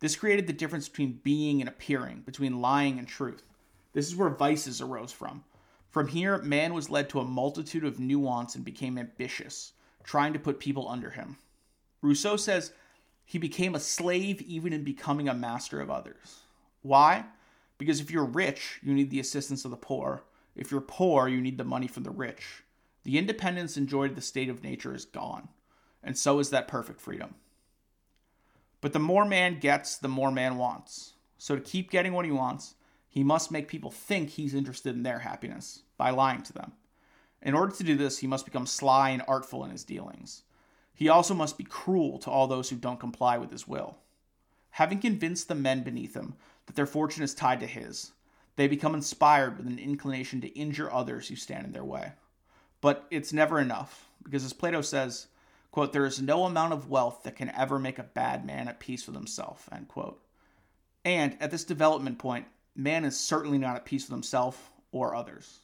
This 0.00 0.16
created 0.16 0.46
the 0.46 0.52
difference 0.52 0.88
between 0.88 1.20
being 1.24 1.60
and 1.60 1.68
appearing, 1.68 2.22
between 2.26 2.60
lying 2.60 2.98
and 2.98 3.08
truth. 3.08 3.42
This 3.94 4.06
is 4.06 4.16
where 4.16 4.28
vices 4.28 4.82
arose 4.82 5.12
from. 5.12 5.42
From 5.90 6.08
here, 6.08 6.36
man 6.42 6.74
was 6.74 6.90
led 6.90 7.08
to 7.08 7.20
a 7.20 7.24
multitude 7.24 7.84
of 7.84 7.98
nuance 7.98 8.54
and 8.54 8.64
became 8.64 8.98
ambitious, 8.98 9.72
trying 10.04 10.34
to 10.34 10.38
put 10.38 10.60
people 10.60 10.86
under 10.88 11.08
him. 11.08 11.38
Rousseau 12.02 12.36
says 12.36 12.72
he 13.24 13.38
became 13.38 13.74
a 13.74 13.80
slave 13.80 14.42
even 14.42 14.74
in 14.74 14.84
becoming 14.84 15.30
a 15.30 15.34
master 15.34 15.80
of 15.80 15.90
others. 15.90 16.40
Why? 16.82 17.24
Because 17.78 18.00
if 18.00 18.10
you're 18.10 18.26
rich, 18.26 18.80
you 18.82 18.92
need 18.92 19.10
the 19.10 19.20
assistance 19.20 19.64
of 19.64 19.70
the 19.70 19.76
poor. 19.78 20.22
If 20.54 20.70
you're 20.70 20.82
poor, 20.82 21.26
you 21.28 21.40
need 21.40 21.56
the 21.56 21.64
money 21.64 21.86
from 21.86 22.02
the 22.02 22.10
rich. 22.10 22.62
The 23.06 23.18
independence 23.18 23.76
enjoyed 23.76 24.16
the 24.16 24.20
state 24.20 24.48
of 24.48 24.64
nature 24.64 24.92
is 24.92 25.04
gone, 25.04 25.46
and 26.02 26.18
so 26.18 26.40
is 26.40 26.50
that 26.50 26.66
perfect 26.66 27.00
freedom. 27.00 27.36
But 28.80 28.94
the 28.94 28.98
more 28.98 29.24
man 29.24 29.60
gets, 29.60 29.96
the 29.96 30.08
more 30.08 30.32
man 30.32 30.56
wants. 30.56 31.12
So 31.38 31.54
to 31.54 31.60
keep 31.60 31.88
getting 31.88 32.14
what 32.14 32.24
he 32.24 32.32
wants, 32.32 32.74
he 33.08 33.22
must 33.22 33.52
make 33.52 33.68
people 33.68 33.92
think 33.92 34.30
he's 34.30 34.54
interested 34.54 34.96
in 34.96 35.04
their 35.04 35.20
happiness 35.20 35.84
by 35.96 36.10
lying 36.10 36.42
to 36.42 36.52
them. 36.52 36.72
In 37.40 37.54
order 37.54 37.72
to 37.76 37.84
do 37.84 37.94
this, 37.94 38.18
he 38.18 38.26
must 38.26 38.44
become 38.44 38.66
sly 38.66 39.10
and 39.10 39.22
artful 39.28 39.62
in 39.62 39.70
his 39.70 39.84
dealings. 39.84 40.42
He 40.92 41.08
also 41.08 41.32
must 41.32 41.56
be 41.56 41.62
cruel 41.62 42.18
to 42.18 42.30
all 42.32 42.48
those 42.48 42.70
who 42.70 42.76
don't 42.76 42.98
comply 42.98 43.38
with 43.38 43.52
his 43.52 43.68
will. 43.68 43.98
Having 44.70 44.98
convinced 44.98 45.46
the 45.46 45.54
men 45.54 45.84
beneath 45.84 46.16
him 46.16 46.34
that 46.66 46.74
their 46.74 46.86
fortune 46.86 47.22
is 47.22 47.36
tied 47.36 47.60
to 47.60 47.68
his, 47.68 48.10
they 48.56 48.66
become 48.66 48.96
inspired 48.96 49.58
with 49.58 49.68
an 49.68 49.78
inclination 49.78 50.40
to 50.40 50.58
injure 50.58 50.92
others 50.92 51.28
who 51.28 51.36
stand 51.36 51.66
in 51.66 51.70
their 51.70 51.84
way. 51.84 52.10
But 52.86 53.04
it's 53.10 53.32
never 53.32 53.58
enough, 53.58 54.08
because 54.22 54.44
as 54.44 54.52
Plato 54.52 54.80
says, 54.80 55.26
quote, 55.72 55.92
there 55.92 56.06
is 56.06 56.22
no 56.22 56.44
amount 56.44 56.72
of 56.72 56.88
wealth 56.88 57.24
that 57.24 57.34
can 57.34 57.50
ever 57.50 57.80
make 57.80 57.98
a 57.98 58.04
bad 58.04 58.46
man 58.46 58.68
at 58.68 58.78
peace 58.78 59.08
with 59.08 59.16
himself, 59.16 59.68
end 59.72 59.88
quote. 59.88 60.24
And 61.04 61.36
at 61.40 61.50
this 61.50 61.64
development 61.64 62.20
point, 62.20 62.46
man 62.76 63.04
is 63.04 63.18
certainly 63.18 63.58
not 63.58 63.74
at 63.74 63.86
peace 63.86 64.04
with 64.04 64.12
himself 64.12 64.70
or 64.92 65.16
others. 65.16 65.62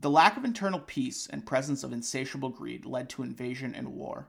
The 0.00 0.10
lack 0.10 0.36
of 0.36 0.44
internal 0.44 0.80
peace 0.80 1.28
and 1.30 1.46
presence 1.46 1.84
of 1.84 1.92
insatiable 1.92 2.48
greed 2.48 2.84
led 2.84 3.08
to 3.10 3.22
invasion 3.22 3.72
and 3.72 3.94
war. 3.94 4.26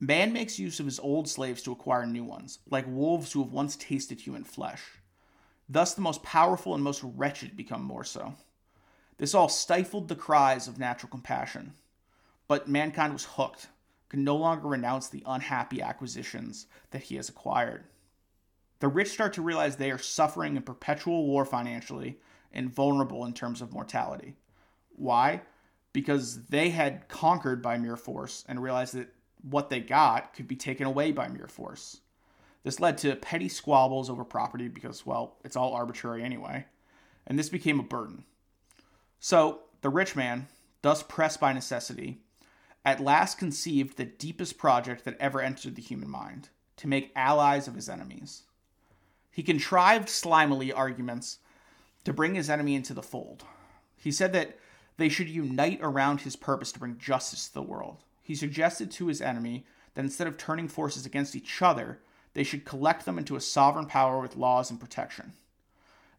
Man 0.00 0.32
makes 0.32 0.58
use 0.58 0.80
of 0.80 0.86
his 0.86 0.98
old 0.98 1.28
slaves 1.28 1.62
to 1.62 1.70
acquire 1.70 2.04
new 2.04 2.24
ones, 2.24 2.58
like 2.68 2.86
wolves 2.88 3.30
who 3.30 3.44
have 3.44 3.52
once 3.52 3.76
tasted 3.76 4.20
human 4.20 4.42
flesh. 4.42 4.82
Thus, 5.68 5.94
the 5.94 6.00
most 6.00 6.24
powerful 6.24 6.74
and 6.74 6.82
most 6.82 7.00
wretched 7.04 7.56
become 7.56 7.84
more 7.84 8.02
so. 8.02 8.34
This 9.22 9.36
all 9.36 9.48
stifled 9.48 10.08
the 10.08 10.16
cries 10.16 10.66
of 10.66 10.80
natural 10.80 11.08
compassion. 11.08 11.74
But 12.48 12.66
mankind 12.66 13.12
was 13.12 13.24
hooked. 13.24 13.68
could 14.08 14.18
no 14.18 14.34
longer 14.34 14.66
renounce 14.66 15.08
the 15.08 15.22
unhappy 15.24 15.80
acquisitions 15.80 16.66
that 16.90 17.04
he 17.04 17.14
has 17.14 17.28
acquired. 17.28 17.84
The 18.80 18.88
rich 18.88 19.10
start 19.10 19.32
to 19.34 19.40
realize 19.42 19.76
they 19.76 19.92
are 19.92 19.96
suffering 19.96 20.56
in 20.56 20.62
perpetual 20.62 21.24
war 21.28 21.44
financially 21.44 22.18
and 22.52 22.68
vulnerable 22.68 23.24
in 23.24 23.32
terms 23.32 23.62
of 23.62 23.72
mortality. 23.72 24.34
Why? 24.96 25.42
Because 25.92 26.46
they 26.46 26.70
had 26.70 27.06
conquered 27.06 27.62
by 27.62 27.78
mere 27.78 27.96
force 27.96 28.44
and 28.48 28.60
realized 28.60 28.94
that 28.94 29.14
what 29.40 29.70
they 29.70 29.78
got 29.78 30.34
could 30.34 30.48
be 30.48 30.56
taken 30.56 30.84
away 30.84 31.12
by 31.12 31.28
mere 31.28 31.46
force. 31.46 32.00
This 32.64 32.80
led 32.80 32.98
to 32.98 33.14
petty 33.14 33.48
squabbles 33.48 34.10
over 34.10 34.24
property 34.24 34.66
because, 34.66 35.06
well, 35.06 35.36
it's 35.44 35.54
all 35.54 35.74
arbitrary 35.74 36.24
anyway, 36.24 36.66
and 37.24 37.38
this 37.38 37.50
became 37.50 37.78
a 37.78 37.84
burden. 37.84 38.24
So, 39.24 39.60
the 39.82 39.88
rich 39.88 40.16
man, 40.16 40.48
thus 40.82 41.04
pressed 41.04 41.38
by 41.38 41.52
necessity, 41.52 42.18
at 42.84 42.98
last 42.98 43.38
conceived 43.38 43.96
the 43.96 44.04
deepest 44.04 44.58
project 44.58 45.04
that 45.04 45.16
ever 45.20 45.40
entered 45.40 45.76
the 45.76 45.80
human 45.80 46.10
mind 46.10 46.48
to 46.78 46.88
make 46.88 47.12
allies 47.14 47.68
of 47.68 47.76
his 47.76 47.88
enemies. 47.88 48.42
He 49.30 49.44
contrived 49.44 50.08
slimily 50.08 50.76
arguments 50.76 51.38
to 52.02 52.12
bring 52.12 52.34
his 52.34 52.50
enemy 52.50 52.74
into 52.74 52.94
the 52.94 53.00
fold. 53.00 53.44
He 53.96 54.10
said 54.10 54.32
that 54.32 54.58
they 54.96 55.08
should 55.08 55.28
unite 55.28 55.78
around 55.82 56.22
his 56.22 56.34
purpose 56.34 56.72
to 56.72 56.80
bring 56.80 56.98
justice 56.98 57.46
to 57.46 57.54
the 57.54 57.62
world. 57.62 58.02
He 58.24 58.34
suggested 58.34 58.90
to 58.90 59.06
his 59.06 59.20
enemy 59.20 59.64
that 59.94 60.04
instead 60.04 60.26
of 60.26 60.36
turning 60.36 60.66
forces 60.66 61.06
against 61.06 61.36
each 61.36 61.62
other, 61.62 62.00
they 62.34 62.42
should 62.42 62.64
collect 62.64 63.04
them 63.04 63.18
into 63.18 63.36
a 63.36 63.40
sovereign 63.40 63.86
power 63.86 64.20
with 64.20 64.34
laws 64.34 64.68
and 64.68 64.80
protection. 64.80 65.34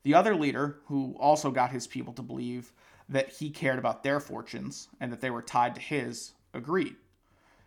The 0.03 0.13
other 0.13 0.35
leader, 0.35 0.77
who 0.85 1.17
also 1.19 1.51
got 1.51 1.71
his 1.71 1.85
people 1.85 2.13
to 2.13 2.21
believe 2.21 2.71
that 3.09 3.29
he 3.29 3.49
cared 3.49 3.79
about 3.79 4.03
their 4.03 4.19
fortunes 4.19 4.87
and 4.99 5.11
that 5.11 5.21
they 5.21 5.29
were 5.29 5.41
tied 5.41 5.75
to 5.75 5.81
his, 5.81 6.33
agreed. 6.53 6.95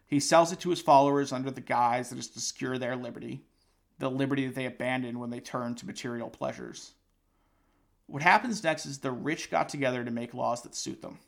He 0.06 0.20
sells 0.20 0.52
it 0.52 0.60
to 0.60 0.70
his 0.70 0.80
followers 0.80 1.32
under 1.32 1.50
the 1.50 1.60
guise 1.60 2.10
that 2.10 2.18
is 2.18 2.28
to 2.28 2.40
secure 2.40 2.78
their 2.78 2.96
liberty, 2.96 3.42
the 3.98 4.10
liberty 4.10 4.46
that 4.46 4.54
they 4.54 4.66
abandoned 4.66 5.18
when 5.18 5.30
they 5.30 5.40
turned 5.40 5.78
to 5.78 5.86
material 5.86 6.30
pleasures. 6.30 6.92
What 8.06 8.22
happens 8.22 8.62
next 8.62 8.86
is 8.86 8.98
the 8.98 9.10
rich 9.10 9.50
got 9.50 9.68
together 9.68 10.04
to 10.04 10.10
make 10.10 10.32
laws 10.32 10.62
that 10.62 10.76
suit 10.76 11.02
them. 11.02 11.18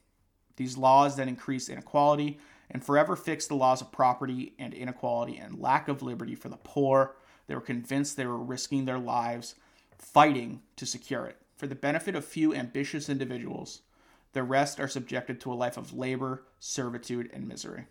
These 0.56 0.76
laws 0.76 1.16
then 1.16 1.28
increase 1.28 1.68
inequality 1.68 2.38
and 2.70 2.84
forever 2.84 3.16
fix 3.16 3.46
the 3.46 3.54
laws 3.54 3.80
of 3.80 3.90
property 3.90 4.54
and 4.58 4.74
inequality 4.74 5.36
and 5.38 5.60
lack 5.60 5.88
of 5.88 6.02
liberty 6.02 6.34
for 6.34 6.48
the 6.48 6.56
poor. 6.58 7.16
They 7.46 7.54
were 7.54 7.60
convinced 7.60 8.16
they 8.16 8.26
were 8.26 8.38
risking 8.38 8.84
their 8.84 8.98
lives 8.98 9.54
fighting 9.98 10.62
to 10.76 10.86
secure 10.86 11.26
it. 11.26 11.36
For 11.56 11.66
the 11.66 11.74
benefit 11.74 12.14
of 12.14 12.24
few 12.24 12.54
ambitious 12.54 13.08
individuals, 13.08 13.82
the 14.32 14.42
rest 14.42 14.78
are 14.78 14.88
subjected 14.88 15.40
to 15.40 15.52
a 15.52 15.54
life 15.54 15.76
of 15.76 15.92
labor, 15.92 16.44
servitude, 16.58 17.30
and 17.32 17.48
misery. 17.48 17.86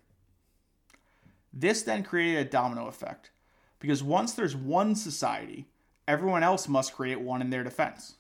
This 1.54 1.82
then 1.82 2.04
created 2.04 2.46
a 2.46 2.50
domino 2.50 2.88
effect, 2.88 3.32
because 3.80 4.04
once 4.04 4.34
there's 4.34 4.56
one 4.56 4.96
society, 4.96 5.68
everyone 6.08 6.44
else 6.44 6.68
must 6.68 6.94
create 6.94 7.20
one 7.20 7.42
in 7.42 7.50
their 7.50 7.64
defense. 7.64 8.16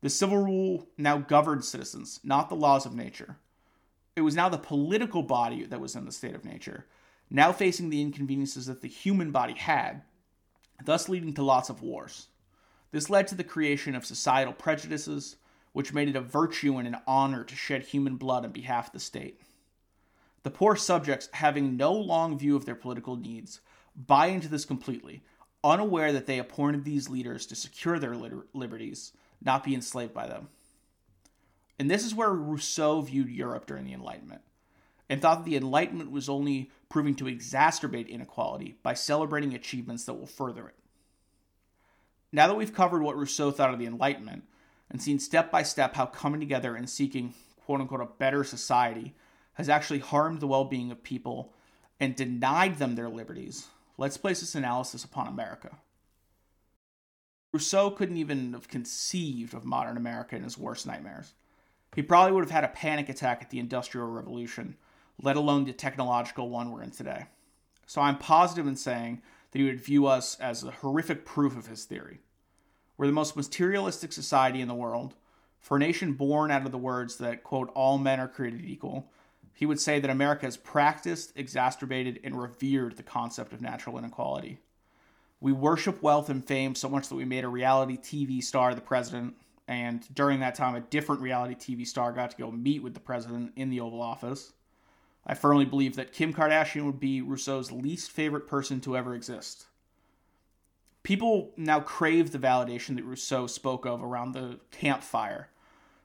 The 0.00 0.10
civil 0.10 0.38
rule 0.38 0.86
now 0.98 1.18
governed 1.18 1.64
citizens, 1.64 2.20
not 2.22 2.48
the 2.48 2.56
laws 2.56 2.86
of 2.86 2.94
nature. 2.94 3.38
It 4.16 4.20
was 4.20 4.36
now 4.36 4.48
the 4.48 4.58
political 4.58 5.22
body 5.22 5.64
that 5.64 5.80
was 5.80 5.96
in 5.96 6.04
the 6.04 6.12
state 6.12 6.34
of 6.34 6.44
nature, 6.44 6.86
now 7.30 7.52
facing 7.52 7.90
the 7.90 8.02
inconveniences 8.02 8.66
that 8.66 8.80
the 8.82 8.88
human 8.88 9.32
body 9.32 9.54
had, 9.54 10.02
thus 10.84 11.08
leading 11.08 11.34
to 11.34 11.42
lots 11.42 11.70
of 11.70 11.82
wars. 11.82 12.28
This 12.92 13.10
led 13.10 13.26
to 13.28 13.34
the 13.34 13.42
creation 13.42 13.94
of 13.96 14.04
societal 14.04 14.52
prejudices, 14.52 15.36
which 15.74 15.92
made 15.92 16.08
it 16.08 16.16
a 16.16 16.20
virtue 16.20 16.78
and 16.78 16.86
an 16.86 16.96
honor 17.06 17.42
to 17.42 17.56
shed 17.56 17.82
human 17.82 18.14
blood 18.16 18.44
on 18.44 18.52
behalf 18.52 18.86
of 18.86 18.92
the 18.92 19.00
state. 19.00 19.40
The 20.44 20.50
poor 20.50 20.76
subjects, 20.76 21.28
having 21.32 21.76
no 21.76 21.92
long 21.92 22.38
view 22.38 22.54
of 22.54 22.64
their 22.64 22.76
political 22.76 23.16
needs, 23.16 23.60
buy 23.96 24.28
into 24.28 24.46
this 24.46 24.64
completely, 24.64 25.24
unaware 25.64 26.12
that 26.12 26.26
they 26.26 26.38
appointed 26.38 26.84
these 26.84 27.08
leaders 27.10 27.44
to 27.46 27.56
secure 27.56 27.98
their 27.98 28.14
liberties 28.52 29.12
not 29.42 29.64
be 29.64 29.74
enslaved 29.74 30.14
by 30.14 30.28
them. 30.28 30.48
And 31.78 31.90
this 31.90 32.04
is 32.04 32.14
where 32.14 32.30
Rousseau 32.30 33.00
viewed 33.00 33.28
Europe 33.28 33.66
during 33.66 33.84
the 33.84 33.94
Enlightenment, 33.94 34.42
and 35.10 35.20
thought 35.20 35.44
that 35.44 35.50
the 35.50 35.56
Enlightenment 35.56 36.12
was 36.12 36.28
only 36.28 36.70
proving 36.88 37.16
to 37.16 37.24
exacerbate 37.24 38.08
inequality 38.08 38.76
by 38.84 38.94
celebrating 38.94 39.54
achievements 39.54 40.04
that 40.04 40.14
will 40.14 40.26
further 40.26 40.68
it. 40.68 40.76
Now 42.30 42.46
that 42.46 42.54
we've 42.54 42.72
covered 42.72 43.02
what 43.02 43.16
Rousseau 43.16 43.50
thought 43.50 43.72
of 43.72 43.80
the 43.80 43.86
Enlightenment, 43.86 44.44
and 44.90 45.00
seen 45.00 45.18
step 45.18 45.50
by 45.50 45.62
step 45.62 45.94
how 45.94 46.06
coming 46.06 46.40
together 46.40 46.76
and 46.76 46.88
seeking 46.88 47.34
quote 47.64 47.80
unquote 47.80 48.00
a 48.00 48.06
better 48.18 48.44
society 48.44 49.14
has 49.54 49.68
actually 49.68 50.00
harmed 50.00 50.40
the 50.40 50.46
well 50.46 50.64
being 50.64 50.90
of 50.90 51.02
people 51.02 51.52
and 52.00 52.16
denied 52.16 52.78
them 52.78 52.94
their 52.94 53.08
liberties, 53.08 53.68
let's 53.96 54.16
place 54.16 54.40
this 54.40 54.54
analysis 54.54 55.04
upon 55.04 55.28
America. 55.28 55.78
Rousseau 57.52 57.90
couldn't 57.90 58.16
even 58.16 58.52
have 58.52 58.68
conceived 58.68 59.54
of 59.54 59.64
modern 59.64 59.96
America 59.96 60.34
in 60.34 60.42
his 60.42 60.58
worst 60.58 60.86
nightmares. 60.86 61.34
He 61.94 62.02
probably 62.02 62.32
would 62.32 62.42
have 62.42 62.50
had 62.50 62.64
a 62.64 62.68
panic 62.68 63.08
attack 63.08 63.42
at 63.42 63.50
the 63.50 63.60
Industrial 63.60 64.08
Revolution, 64.08 64.76
let 65.22 65.36
alone 65.36 65.64
the 65.64 65.72
technological 65.72 66.50
one 66.50 66.72
we're 66.72 66.82
in 66.82 66.90
today. 66.90 67.26
So 67.86 68.00
I'm 68.00 68.18
positive 68.18 68.66
in 68.66 68.74
saying 68.74 69.22
that 69.52 69.58
he 69.58 69.64
would 69.64 69.80
view 69.80 70.06
us 70.06 70.36
as 70.40 70.64
a 70.64 70.72
horrific 70.72 71.24
proof 71.24 71.56
of 71.56 71.68
his 71.68 71.84
theory. 71.84 72.18
We're 72.96 73.06
the 73.06 73.12
most 73.12 73.36
materialistic 73.36 74.12
society 74.12 74.60
in 74.60 74.68
the 74.68 74.74
world. 74.74 75.14
For 75.60 75.76
a 75.76 75.80
nation 75.80 76.12
born 76.12 76.50
out 76.50 76.66
of 76.66 76.72
the 76.72 76.78
words 76.78 77.16
that, 77.16 77.42
quote, 77.42 77.70
all 77.74 77.98
men 77.98 78.20
are 78.20 78.28
created 78.28 78.64
equal, 78.64 79.10
he 79.54 79.66
would 79.66 79.80
say 79.80 79.98
that 79.98 80.10
America 80.10 80.46
has 80.46 80.56
practiced, 80.56 81.32
exacerbated, 81.36 82.20
and 82.22 82.40
revered 82.40 82.96
the 82.96 83.02
concept 83.02 83.52
of 83.52 83.60
natural 83.60 83.98
inequality. 83.98 84.58
We 85.40 85.52
worship 85.52 86.02
wealth 86.02 86.28
and 86.28 86.44
fame 86.44 86.74
so 86.74 86.88
much 86.88 87.08
that 87.08 87.14
we 87.14 87.24
made 87.24 87.44
a 87.44 87.48
reality 87.48 87.96
TV 87.96 88.42
star 88.42 88.74
the 88.74 88.80
president, 88.80 89.34
and 89.66 90.06
during 90.14 90.40
that 90.40 90.54
time, 90.54 90.74
a 90.74 90.80
different 90.80 91.22
reality 91.22 91.54
TV 91.54 91.86
star 91.86 92.12
got 92.12 92.30
to 92.30 92.36
go 92.36 92.50
meet 92.50 92.82
with 92.82 92.94
the 92.94 93.00
president 93.00 93.52
in 93.56 93.70
the 93.70 93.80
Oval 93.80 94.02
Office. 94.02 94.52
I 95.26 95.34
firmly 95.34 95.64
believe 95.64 95.96
that 95.96 96.12
Kim 96.12 96.34
Kardashian 96.34 96.84
would 96.84 97.00
be 97.00 97.22
Rousseau's 97.22 97.72
least 97.72 98.10
favorite 98.10 98.46
person 98.46 98.80
to 98.82 98.96
ever 98.96 99.14
exist. 99.14 99.66
People 101.04 101.52
now 101.58 101.80
crave 101.80 102.32
the 102.32 102.38
validation 102.38 102.96
that 102.96 103.04
Rousseau 103.04 103.46
spoke 103.46 103.84
of 103.84 104.02
around 104.02 104.32
the 104.32 104.58
campfire, 104.70 105.50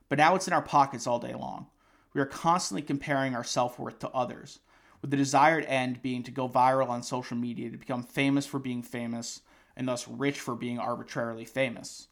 but 0.09 0.17
now 0.17 0.35
it's 0.35 0.45
in 0.47 0.53
our 0.53 0.61
pockets 0.61 1.07
all 1.07 1.19
day 1.19 1.33
long. 1.33 1.67
We 2.13 2.19
are 2.19 2.25
constantly 2.25 2.81
comparing 2.81 3.33
our 3.33 3.43
self 3.43 3.79
worth 3.79 3.99
to 3.99 4.09
others, 4.09 4.59
with 5.01 5.09
the 5.09 5.17
desired 5.17 5.63
end 5.65 6.01
being 6.01 6.21
to 6.23 6.31
go 6.31 6.49
viral 6.49 6.89
on 6.89 7.01
social 7.01 7.37
media 7.37 7.69
to 7.69 7.77
become 7.77 8.03
famous 8.03 8.45
for 8.45 8.59
being 8.59 8.83
famous 8.83 9.41
and 9.77 9.87
thus 9.87 10.05
rich 10.05 10.37
for 10.37 10.53
being 10.53 10.77
arbitrarily 10.77 11.45
famous. 11.45 12.09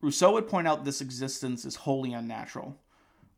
Rousseau 0.00 0.32
would 0.32 0.48
point 0.48 0.66
out 0.66 0.84
this 0.84 1.00
existence 1.00 1.64
is 1.64 1.76
wholly 1.76 2.12
unnatural. 2.12 2.76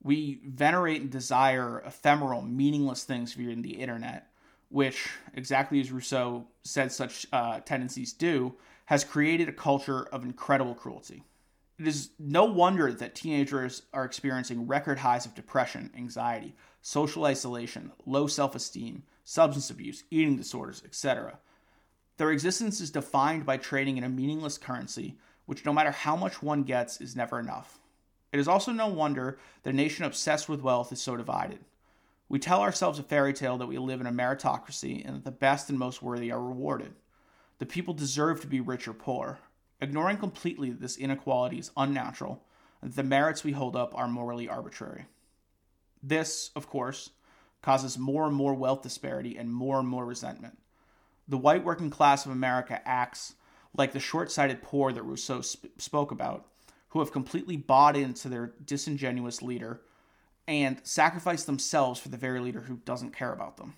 We 0.02 0.40
venerate 0.46 1.02
and 1.02 1.10
desire 1.10 1.82
ephemeral, 1.84 2.40
meaningless 2.40 3.04
things 3.04 3.34
via 3.34 3.54
the 3.56 3.80
internet, 3.80 4.31
which, 4.72 5.10
exactly 5.34 5.80
as 5.80 5.92
Rousseau 5.92 6.46
said 6.64 6.90
such 6.90 7.26
uh, 7.32 7.60
tendencies 7.60 8.12
do, 8.12 8.54
has 8.86 9.04
created 9.04 9.48
a 9.48 9.52
culture 9.52 10.04
of 10.04 10.24
incredible 10.24 10.74
cruelty. 10.74 11.22
It 11.78 11.86
is 11.86 12.10
no 12.18 12.44
wonder 12.44 12.92
that 12.92 13.14
teenagers 13.14 13.82
are 13.92 14.04
experiencing 14.04 14.66
record 14.66 14.98
highs 14.98 15.26
of 15.26 15.34
depression, 15.34 15.90
anxiety, 15.96 16.54
social 16.80 17.24
isolation, 17.24 17.92
low 18.06 18.26
self 18.26 18.54
esteem, 18.54 19.02
substance 19.24 19.68
abuse, 19.68 20.04
eating 20.10 20.36
disorders, 20.36 20.82
etc. 20.84 21.38
Their 22.16 22.30
existence 22.30 22.80
is 22.80 22.90
defined 22.90 23.44
by 23.44 23.58
trading 23.58 23.98
in 23.98 24.04
a 24.04 24.08
meaningless 24.08 24.58
currency, 24.58 25.18
which, 25.44 25.64
no 25.64 25.72
matter 25.72 25.90
how 25.90 26.16
much 26.16 26.42
one 26.42 26.62
gets, 26.62 27.00
is 27.00 27.16
never 27.16 27.38
enough. 27.38 27.78
It 28.32 28.40
is 28.40 28.48
also 28.48 28.72
no 28.72 28.86
wonder 28.88 29.38
that 29.62 29.70
a 29.70 29.76
nation 29.76 30.04
obsessed 30.06 30.48
with 30.48 30.62
wealth 30.62 30.92
is 30.92 31.02
so 31.02 31.16
divided. 31.16 31.58
We 32.32 32.38
tell 32.38 32.62
ourselves 32.62 32.98
a 32.98 33.02
fairy 33.02 33.34
tale 33.34 33.58
that 33.58 33.66
we 33.66 33.76
live 33.76 34.00
in 34.00 34.06
a 34.06 34.10
meritocracy 34.10 35.06
and 35.06 35.16
that 35.16 35.24
the 35.24 35.30
best 35.30 35.68
and 35.68 35.78
most 35.78 36.00
worthy 36.00 36.32
are 36.32 36.42
rewarded. 36.42 36.94
The 37.58 37.66
people 37.66 37.92
deserve 37.92 38.40
to 38.40 38.46
be 38.46 38.58
rich 38.58 38.88
or 38.88 38.94
poor, 38.94 39.38
ignoring 39.82 40.16
completely 40.16 40.70
that 40.70 40.80
this 40.80 40.96
inequality 40.96 41.58
is 41.58 41.72
unnatural 41.76 42.42
and 42.80 42.90
that 42.90 42.96
the 42.96 43.02
merits 43.06 43.44
we 43.44 43.52
hold 43.52 43.76
up 43.76 43.94
are 43.94 44.08
morally 44.08 44.48
arbitrary. 44.48 45.04
This, 46.02 46.50
of 46.56 46.66
course, 46.66 47.10
causes 47.60 47.98
more 47.98 48.26
and 48.26 48.34
more 48.34 48.54
wealth 48.54 48.80
disparity 48.80 49.36
and 49.36 49.52
more 49.52 49.78
and 49.78 49.86
more 49.86 50.06
resentment. 50.06 50.56
The 51.28 51.36
white 51.36 51.62
working 51.62 51.90
class 51.90 52.24
of 52.24 52.32
America 52.32 52.80
acts 52.88 53.34
like 53.76 53.92
the 53.92 54.00
short 54.00 54.32
sighted 54.32 54.62
poor 54.62 54.90
that 54.90 55.02
Rousseau 55.02 55.42
sp- 55.44 55.68
spoke 55.76 56.10
about, 56.10 56.46
who 56.88 57.00
have 57.00 57.12
completely 57.12 57.58
bought 57.58 57.94
into 57.94 58.30
their 58.30 58.54
disingenuous 58.64 59.42
leader 59.42 59.82
and 60.46 60.80
sacrifice 60.82 61.44
themselves 61.44 62.00
for 62.00 62.08
the 62.08 62.16
very 62.16 62.40
leader 62.40 62.60
who 62.60 62.76
doesn't 62.84 63.16
care 63.16 63.32
about 63.32 63.56
them. 63.56 63.74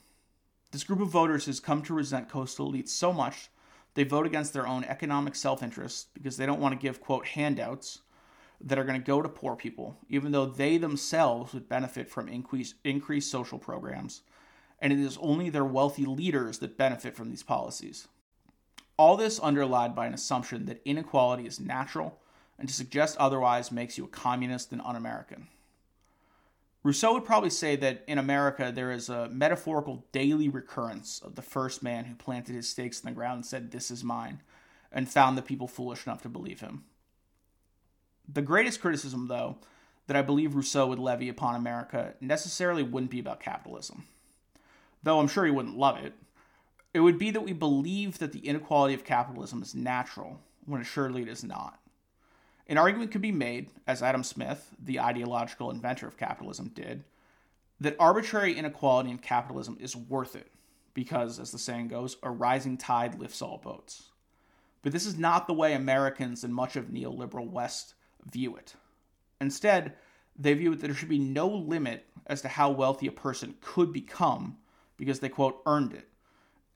This 0.72 0.84
group 0.84 1.00
of 1.00 1.08
voters 1.08 1.46
has 1.46 1.60
come 1.60 1.82
to 1.82 1.94
resent 1.94 2.28
coastal 2.28 2.72
elites 2.72 2.88
so 2.88 3.12
much 3.12 3.50
they 3.94 4.02
vote 4.02 4.26
against 4.26 4.52
their 4.52 4.66
own 4.66 4.82
economic 4.84 5.36
self 5.36 5.62
interest 5.62 6.12
because 6.14 6.36
they 6.36 6.46
don't 6.46 6.60
want 6.60 6.72
to 6.72 6.84
give, 6.84 7.00
quote, 7.00 7.26
handouts 7.26 8.00
that 8.60 8.78
are 8.78 8.84
going 8.84 9.00
to 9.00 9.06
go 9.06 9.22
to 9.22 9.28
poor 9.28 9.54
people, 9.54 9.96
even 10.08 10.32
though 10.32 10.46
they 10.46 10.78
themselves 10.78 11.52
would 11.52 11.68
benefit 11.68 12.08
from 12.08 12.28
increased, 12.28 12.74
increased 12.82 13.30
social 13.30 13.58
programs 13.58 14.22
and 14.84 14.92
it 14.92 14.98
is 14.98 15.18
only 15.22 15.48
their 15.48 15.64
wealthy 15.64 16.04
leaders 16.04 16.58
that 16.58 16.76
benefit 16.76 17.16
from 17.16 17.30
these 17.30 17.42
policies. 17.42 18.06
All 18.98 19.16
this 19.16 19.40
underlined 19.42 19.94
by 19.94 20.06
an 20.06 20.12
assumption 20.12 20.66
that 20.66 20.82
inequality 20.84 21.46
is 21.46 21.58
natural, 21.58 22.20
and 22.58 22.68
to 22.68 22.74
suggest 22.74 23.16
otherwise 23.16 23.72
makes 23.72 23.96
you 23.96 24.04
a 24.04 24.08
communist 24.08 24.72
and 24.72 24.82
un 24.82 24.94
American. 24.94 25.48
Rousseau 26.84 27.14
would 27.14 27.24
probably 27.24 27.50
say 27.50 27.76
that 27.76 28.04
in 28.06 28.18
America 28.18 28.70
there 28.72 28.92
is 28.92 29.08
a 29.08 29.30
metaphorical 29.30 30.04
daily 30.12 30.50
recurrence 30.50 31.18
of 31.24 31.34
the 31.34 31.42
first 31.42 31.82
man 31.82 32.04
who 32.04 32.14
planted 32.14 32.54
his 32.54 32.68
stakes 32.68 33.00
in 33.00 33.08
the 33.08 33.14
ground 33.14 33.36
and 33.36 33.46
said, 33.46 33.70
This 33.70 33.90
is 33.90 34.04
mine, 34.04 34.42
and 34.92 35.08
found 35.08 35.36
the 35.36 35.42
people 35.42 35.66
foolish 35.66 36.06
enough 36.06 36.20
to 36.22 36.28
believe 36.28 36.60
him. 36.60 36.84
The 38.28 38.42
greatest 38.42 38.82
criticism, 38.82 39.28
though, 39.28 39.56
that 40.06 40.16
I 40.16 40.22
believe 40.22 40.54
Rousseau 40.54 40.86
would 40.86 40.98
levy 40.98 41.30
upon 41.30 41.54
America 41.54 42.14
necessarily 42.20 42.82
wouldn't 42.82 43.10
be 43.10 43.20
about 43.20 43.40
capitalism. 43.40 44.04
Though 45.02 45.20
I'm 45.20 45.28
sure 45.28 45.46
he 45.46 45.50
wouldn't 45.50 45.78
love 45.78 45.96
it. 46.04 46.12
It 46.92 47.00
would 47.00 47.18
be 47.18 47.30
that 47.30 47.40
we 47.40 47.54
believe 47.54 48.18
that 48.18 48.32
the 48.32 48.46
inequality 48.46 48.92
of 48.92 49.04
capitalism 49.04 49.62
is 49.62 49.74
natural, 49.74 50.38
when 50.66 50.82
assuredly 50.82 51.22
it 51.22 51.28
is 51.28 51.42
not. 51.42 51.78
An 52.66 52.78
argument 52.78 53.10
could 53.10 53.20
be 53.20 53.32
made, 53.32 53.70
as 53.86 54.02
Adam 54.02 54.22
Smith, 54.22 54.70
the 54.82 55.00
ideological 55.00 55.70
inventor 55.70 56.06
of 56.06 56.16
capitalism, 56.16 56.68
did, 56.68 57.04
that 57.80 57.96
arbitrary 57.98 58.56
inequality 58.56 59.10
in 59.10 59.18
capitalism 59.18 59.76
is 59.80 59.94
worth 59.94 60.34
it, 60.34 60.50
because, 60.94 61.38
as 61.38 61.50
the 61.50 61.58
saying 61.58 61.88
goes, 61.88 62.16
a 62.22 62.30
rising 62.30 62.78
tide 62.78 63.18
lifts 63.18 63.42
all 63.42 63.58
boats. 63.58 64.04
But 64.82 64.92
this 64.92 65.06
is 65.06 65.18
not 65.18 65.46
the 65.46 65.54
way 65.54 65.74
Americans 65.74 66.44
and 66.44 66.54
much 66.54 66.76
of 66.76 66.86
neoliberal 66.86 67.50
West 67.50 67.94
view 68.30 68.56
it. 68.56 68.74
Instead, 69.40 69.94
they 70.38 70.54
view 70.54 70.72
it 70.72 70.80
that 70.80 70.86
there 70.86 70.96
should 70.96 71.08
be 71.08 71.18
no 71.18 71.48
limit 71.48 72.06
as 72.26 72.40
to 72.42 72.48
how 72.48 72.70
wealthy 72.70 73.06
a 73.06 73.12
person 73.12 73.54
could 73.60 73.92
become 73.92 74.56
because 74.96 75.20
they, 75.20 75.28
quote, 75.28 75.60
earned 75.66 75.92
it. 75.92 76.08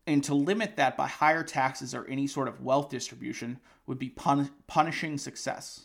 And 0.09 0.25
to 0.25 0.33
limit 0.33 0.77
that 0.77 0.97
by 0.97 1.07
higher 1.07 1.43
taxes 1.45 1.95
or 1.95 2.07
any 2.07 2.27
sort 2.27 2.49
of 2.49 2.63
wealth 2.63 2.89
distribution 2.89 3.61
would 3.87 3.99
be 3.99 4.09
pun- 4.09 4.51
punishing 4.67 5.19
success. 5.19 5.85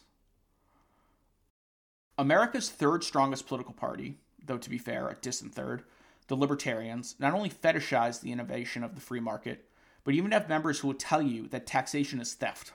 America's 2.18 2.70
third 2.70 3.04
strongest 3.04 3.48
political 3.48 3.74
party, 3.74 4.20
though 4.46 4.58
to 4.58 4.70
be 4.70 4.78
fair, 4.78 5.10
a 5.10 5.16
distant 5.16 5.54
third, 5.54 5.84
the 6.28 6.38
Libertarians, 6.38 7.16
not 7.20 7.34
only 7.34 7.50
fetishize 7.50 8.22
the 8.22 8.32
innovation 8.32 8.82
of 8.82 8.96
the 8.96 9.02
free 9.02 9.20
market, 9.20 9.66
but 10.06 10.14
even 10.14 10.32
have 10.32 10.48
members 10.48 10.80
who 10.80 10.88
will 10.88 10.96
tell 10.96 11.22
you 11.22 11.50
that 11.50 11.68
taxation 11.68 12.22
is 12.22 12.34
theft. 12.34 12.72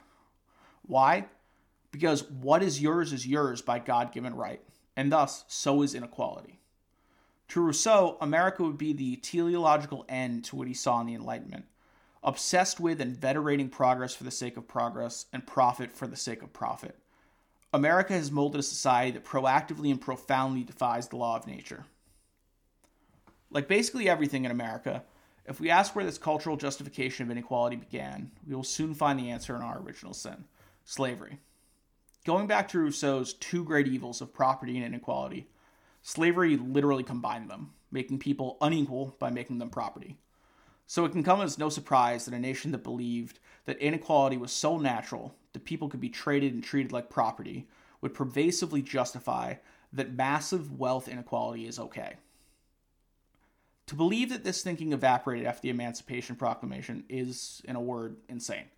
Why? 0.82 1.28
Because 1.90 2.24
what 2.30 2.62
is 2.62 2.82
yours 2.82 3.10
is 3.14 3.26
yours 3.26 3.62
by 3.62 3.78
God 3.78 4.12
given 4.12 4.34
right, 4.34 4.60
and 4.96 5.10
thus, 5.10 5.46
so 5.48 5.80
is 5.80 5.94
inequality. 5.94 6.57
To 7.48 7.60
Rousseau, 7.60 8.18
America 8.20 8.62
would 8.62 8.76
be 8.76 8.92
the 8.92 9.16
teleological 9.16 10.04
end 10.08 10.44
to 10.46 10.56
what 10.56 10.68
he 10.68 10.74
saw 10.74 11.00
in 11.00 11.06
the 11.06 11.14
Enlightenment, 11.14 11.64
obsessed 12.22 12.78
with 12.78 13.00
and 13.00 13.16
venerating 13.16 13.70
progress 13.70 14.14
for 14.14 14.24
the 14.24 14.30
sake 14.30 14.56
of 14.56 14.68
progress 14.68 15.26
and 15.32 15.46
profit 15.46 15.90
for 15.90 16.06
the 16.06 16.16
sake 16.16 16.42
of 16.42 16.52
profit. 16.52 16.96
America 17.72 18.12
has 18.12 18.30
molded 18.30 18.60
a 18.60 18.62
society 18.62 19.12
that 19.12 19.24
proactively 19.24 19.90
and 19.90 20.00
profoundly 20.00 20.62
defies 20.62 21.08
the 21.08 21.16
law 21.16 21.36
of 21.36 21.46
nature. 21.46 21.84
Like 23.50 23.68
basically 23.68 24.08
everything 24.08 24.44
in 24.44 24.50
America, 24.50 25.02
if 25.46 25.60
we 25.60 25.70
ask 25.70 25.96
where 25.96 26.04
this 26.04 26.18
cultural 26.18 26.58
justification 26.58 27.24
of 27.24 27.30
inequality 27.30 27.76
began, 27.76 28.30
we 28.46 28.54
will 28.54 28.64
soon 28.64 28.94
find 28.94 29.18
the 29.18 29.30
answer 29.30 29.56
in 29.56 29.62
our 29.62 29.80
original 29.80 30.12
sin 30.12 30.44
slavery. 30.84 31.38
Going 32.24 32.46
back 32.46 32.68
to 32.68 32.78
Rousseau's 32.78 33.34
two 33.34 33.64
great 33.64 33.86
evils 33.86 34.20
of 34.20 34.34
property 34.34 34.76
and 34.76 34.84
inequality, 34.84 35.48
slavery 36.08 36.56
literally 36.56 37.02
combined 37.02 37.50
them, 37.50 37.70
making 37.90 38.18
people 38.18 38.56
unequal 38.62 39.14
by 39.18 39.30
making 39.30 39.58
them 39.58 39.68
property. 39.68 40.16
So 40.86 41.04
it 41.04 41.12
can 41.12 41.22
come 41.22 41.42
as 41.42 41.58
no 41.58 41.68
surprise 41.68 42.24
that 42.24 42.32
a 42.32 42.38
nation 42.38 42.72
that 42.72 42.82
believed 42.82 43.40
that 43.66 43.76
inequality 43.76 44.38
was 44.38 44.50
so 44.50 44.78
natural 44.78 45.34
that 45.52 45.66
people 45.66 45.90
could 45.90 46.00
be 46.00 46.08
traded 46.08 46.54
and 46.54 46.64
treated 46.64 46.92
like 46.92 47.10
property 47.10 47.68
would 48.00 48.14
pervasively 48.14 48.80
justify 48.80 49.56
that 49.92 50.14
massive 50.14 50.78
wealth 50.78 51.08
inequality 51.08 51.66
is 51.66 51.78
okay. 51.78 52.14
To 53.88 53.94
believe 53.94 54.30
that 54.30 54.44
this 54.44 54.62
thinking 54.62 54.94
evaporated 54.94 55.46
after 55.46 55.60
the 55.60 55.70
Emancipation 55.70 56.36
Proclamation 56.36 57.04
is, 57.10 57.60
in 57.66 57.76
a 57.76 57.80
word, 57.82 58.16
insane. 58.30 58.70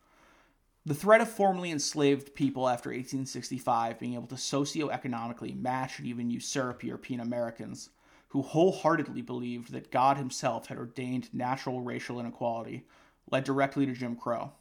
The 0.87 0.95
threat 0.95 1.21
of 1.21 1.31
formerly 1.31 1.71
enslaved 1.71 2.35
people 2.35 2.66
after 2.66 2.88
1865 2.88 3.99
being 3.99 4.14
able 4.14 4.29
to 4.29 4.37
socioeconomically 4.37 5.61
match 5.61 5.99
and 5.99 6.09
even 6.09 6.31
usurp 6.31 6.83
European 6.83 7.21
Americans, 7.21 7.90
who 8.29 8.40
wholeheartedly 8.40 9.21
believed 9.21 9.73
that 9.73 9.90
God 9.90 10.16
Himself 10.16 10.69
had 10.69 10.79
ordained 10.79 11.35
natural 11.35 11.83
racial 11.83 12.19
inequality, 12.19 12.87
led 13.31 13.45
directly 13.45 13.85
to 13.85 13.93
Jim 13.93 14.16
Crow. 14.16 14.53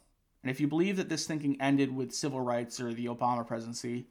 And 0.42 0.50
if 0.50 0.60
you 0.60 0.68
believe 0.68 0.98
that 0.98 1.08
this 1.08 1.26
thinking 1.26 1.58
ended 1.58 1.94
with 1.94 2.14
civil 2.14 2.42
rights 2.42 2.80
or 2.80 2.92
the 2.92 3.06
Obama 3.06 3.46
presidency, 3.46 4.06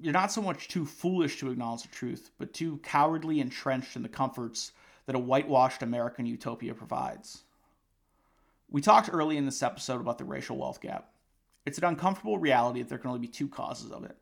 you're 0.00 0.14
not 0.14 0.32
so 0.32 0.40
much 0.40 0.68
too 0.68 0.86
foolish 0.86 1.38
to 1.40 1.50
acknowledge 1.50 1.82
the 1.82 1.88
truth, 1.88 2.30
but 2.38 2.54
too 2.54 2.78
cowardly 2.82 3.40
entrenched 3.40 3.94
in 3.94 4.02
the 4.02 4.08
comforts 4.08 4.72
that 5.04 5.16
a 5.16 5.18
whitewashed 5.18 5.82
American 5.82 6.24
utopia 6.24 6.72
provides. 6.72 7.42
We 8.72 8.80
talked 8.80 9.10
early 9.12 9.36
in 9.36 9.46
this 9.46 9.64
episode 9.64 10.00
about 10.00 10.18
the 10.18 10.24
racial 10.24 10.56
wealth 10.56 10.80
gap. 10.80 11.10
It's 11.66 11.78
an 11.78 11.84
uncomfortable 11.84 12.38
reality 12.38 12.80
that 12.80 12.88
there 12.88 12.98
can 12.98 13.08
only 13.08 13.20
be 13.20 13.26
two 13.26 13.48
causes 13.48 13.90
of 13.90 14.04
it. 14.04 14.16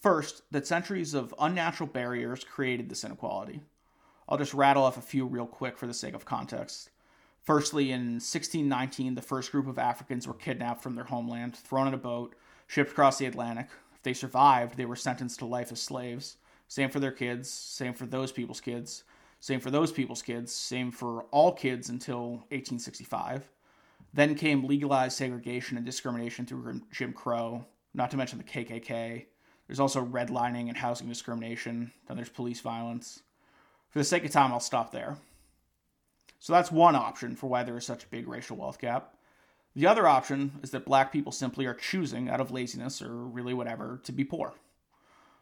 First, 0.00 0.42
that 0.52 0.66
centuries 0.66 1.12
of 1.12 1.34
unnatural 1.38 1.90
barriers 1.90 2.44
created 2.44 2.88
this 2.88 3.04
inequality. 3.04 3.60
I'll 4.26 4.38
just 4.38 4.54
rattle 4.54 4.84
off 4.84 4.96
a 4.96 5.02
few 5.02 5.26
real 5.26 5.46
quick 5.46 5.76
for 5.76 5.86
the 5.86 5.92
sake 5.92 6.14
of 6.14 6.24
context. 6.24 6.88
Firstly, 7.42 7.92
in 7.92 8.14
1619, 8.14 9.16
the 9.16 9.20
first 9.20 9.52
group 9.52 9.66
of 9.66 9.78
Africans 9.78 10.26
were 10.26 10.32
kidnapped 10.32 10.82
from 10.82 10.94
their 10.94 11.04
homeland, 11.04 11.54
thrown 11.54 11.86
in 11.86 11.92
a 11.92 11.98
boat, 11.98 12.34
shipped 12.66 12.92
across 12.92 13.18
the 13.18 13.26
Atlantic. 13.26 13.68
If 13.94 14.02
they 14.02 14.14
survived, 14.14 14.78
they 14.78 14.86
were 14.86 14.96
sentenced 14.96 15.40
to 15.40 15.44
life 15.44 15.70
as 15.70 15.80
slaves. 15.82 16.38
Same 16.68 16.88
for 16.88 17.00
their 17.00 17.12
kids, 17.12 17.50
same 17.50 17.92
for 17.92 18.06
those 18.06 18.32
people's 18.32 18.62
kids, 18.62 19.04
same 19.40 19.60
for 19.60 19.70
those 19.70 19.92
people's 19.92 20.22
kids, 20.22 20.54
same 20.54 20.90
for 20.90 21.24
all 21.24 21.52
kids 21.52 21.90
until 21.90 22.30
1865. 22.48 23.50
Then 24.14 24.36
came 24.36 24.64
legalized 24.64 25.16
segregation 25.16 25.76
and 25.76 25.84
discrimination 25.84 26.46
through 26.46 26.80
Jim 26.92 27.12
Crow, 27.12 27.66
not 27.94 28.12
to 28.12 28.16
mention 28.16 28.38
the 28.38 28.44
KKK. 28.44 29.26
There's 29.66 29.80
also 29.80 30.04
redlining 30.04 30.68
and 30.68 30.76
housing 30.76 31.08
discrimination. 31.08 31.90
Then 32.06 32.16
there's 32.16 32.28
police 32.28 32.60
violence. 32.60 33.22
For 33.90 33.98
the 33.98 34.04
sake 34.04 34.24
of 34.24 34.30
time, 34.30 34.52
I'll 34.52 34.60
stop 34.60 34.92
there. 34.92 35.16
So 36.38 36.52
that's 36.52 36.70
one 36.70 36.94
option 36.94 37.34
for 37.34 37.48
why 37.48 37.64
there 37.64 37.76
is 37.76 37.84
such 37.84 38.04
a 38.04 38.08
big 38.08 38.28
racial 38.28 38.56
wealth 38.56 38.78
gap. 38.78 39.16
The 39.74 39.88
other 39.88 40.06
option 40.06 40.60
is 40.62 40.70
that 40.70 40.84
black 40.84 41.12
people 41.12 41.32
simply 41.32 41.66
are 41.66 41.74
choosing, 41.74 42.28
out 42.28 42.40
of 42.40 42.52
laziness 42.52 43.02
or 43.02 43.12
really 43.12 43.54
whatever, 43.54 44.00
to 44.04 44.12
be 44.12 44.22
poor. 44.22 44.54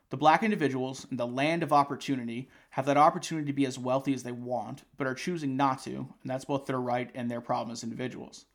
The 0.08 0.16
black 0.16 0.42
individuals 0.42 1.06
in 1.10 1.18
the 1.18 1.26
land 1.26 1.62
of 1.62 1.74
opportunity 1.74 2.48
have 2.70 2.86
that 2.86 2.96
opportunity 2.96 3.48
to 3.48 3.52
be 3.52 3.66
as 3.66 3.78
wealthy 3.78 4.14
as 4.14 4.22
they 4.22 4.32
want, 4.32 4.84
but 4.96 5.06
are 5.06 5.14
choosing 5.14 5.58
not 5.58 5.82
to, 5.84 5.90
and 5.90 6.08
that's 6.24 6.46
both 6.46 6.64
their 6.64 6.80
right 6.80 7.10
and 7.14 7.30
their 7.30 7.42
problem 7.42 7.72
as 7.72 7.82
individuals. 7.82 8.46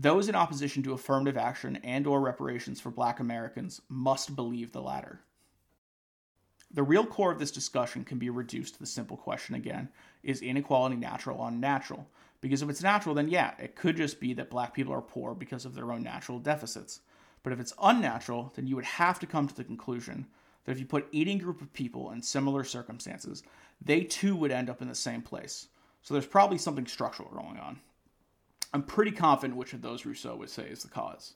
Those 0.00 0.28
in 0.28 0.36
opposition 0.36 0.84
to 0.84 0.92
affirmative 0.92 1.36
action 1.36 1.80
and 1.82 2.06
or 2.06 2.20
reparations 2.20 2.80
for 2.80 2.90
black 2.90 3.18
Americans 3.18 3.80
must 3.88 4.36
believe 4.36 4.70
the 4.70 4.80
latter. 4.80 5.18
The 6.70 6.84
real 6.84 7.04
core 7.04 7.32
of 7.32 7.40
this 7.40 7.50
discussion 7.50 8.04
can 8.04 8.16
be 8.16 8.30
reduced 8.30 8.74
to 8.74 8.80
the 8.80 8.86
simple 8.86 9.16
question 9.16 9.56
again 9.56 9.88
is 10.22 10.40
inequality 10.40 10.94
natural 10.94 11.40
or 11.40 11.48
unnatural? 11.48 12.06
Because 12.40 12.62
if 12.62 12.70
it's 12.70 12.82
natural, 12.82 13.16
then 13.16 13.26
yeah, 13.26 13.54
it 13.58 13.74
could 13.74 13.96
just 13.96 14.20
be 14.20 14.34
that 14.34 14.50
black 14.50 14.72
people 14.72 14.92
are 14.92 15.00
poor 15.00 15.34
because 15.34 15.64
of 15.64 15.74
their 15.74 15.90
own 15.90 16.04
natural 16.04 16.38
deficits. 16.38 17.00
But 17.42 17.52
if 17.52 17.58
it's 17.58 17.74
unnatural, 17.82 18.52
then 18.54 18.68
you 18.68 18.76
would 18.76 18.84
have 18.84 19.18
to 19.18 19.26
come 19.26 19.48
to 19.48 19.56
the 19.56 19.64
conclusion 19.64 20.28
that 20.64 20.72
if 20.72 20.78
you 20.78 20.86
put 20.86 21.08
any 21.12 21.38
group 21.38 21.60
of 21.60 21.72
people 21.72 22.12
in 22.12 22.22
similar 22.22 22.62
circumstances, 22.62 23.42
they 23.84 24.02
too 24.02 24.36
would 24.36 24.52
end 24.52 24.70
up 24.70 24.80
in 24.80 24.86
the 24.86 24.94
same 24.94 25.22
place. 25.22 25.66
So 26.02 26.14
there's 26.14 26.26
probably 26.26 26.58
something 26.58 26.86
structural 26.86 27.30
going 27.30 27.58
on. 27.58 27.80
I'm 28.72 28.82
pretty 28.82 29.12
confident 29.12 29.58
which 29.58 29.72
of 29.72 29.82
those 29.82 30.04
Rousseau 30.04 30.36
would 30.36 30.50
say 30.50 30.64
is 30.64 30.82
the 30.82 30.88
cause. 30.88 31.34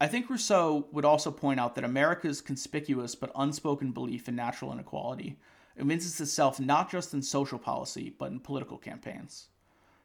I 0.00 0.08
think 0.08 0.28
Rousseau 0.28 0.88
would 0.92 1.04
also 1.04 1.30
point 1.30 1.60
out 1.60 1.74
that 1.74 1.84
America's 1.84 2.40
conspicuous 2.40 3.14
but 3.14 3.30
unspoken 3.36 3.92
belief 3.92 4.28
in 4.28 4.34
natural 4.34 4.72
inequality 4.72 5.38
evinces 5.76 6.20
itself 6.20 6.60
not 6.60 6.90
just 6.90 7.14
in 7.14 7.22
social 7.22 7.58
policy, 7.58 8.14
but 8.18 8.30
in 8.30 8.40
political 8.40 8.78
campaigns. 8.78 9.48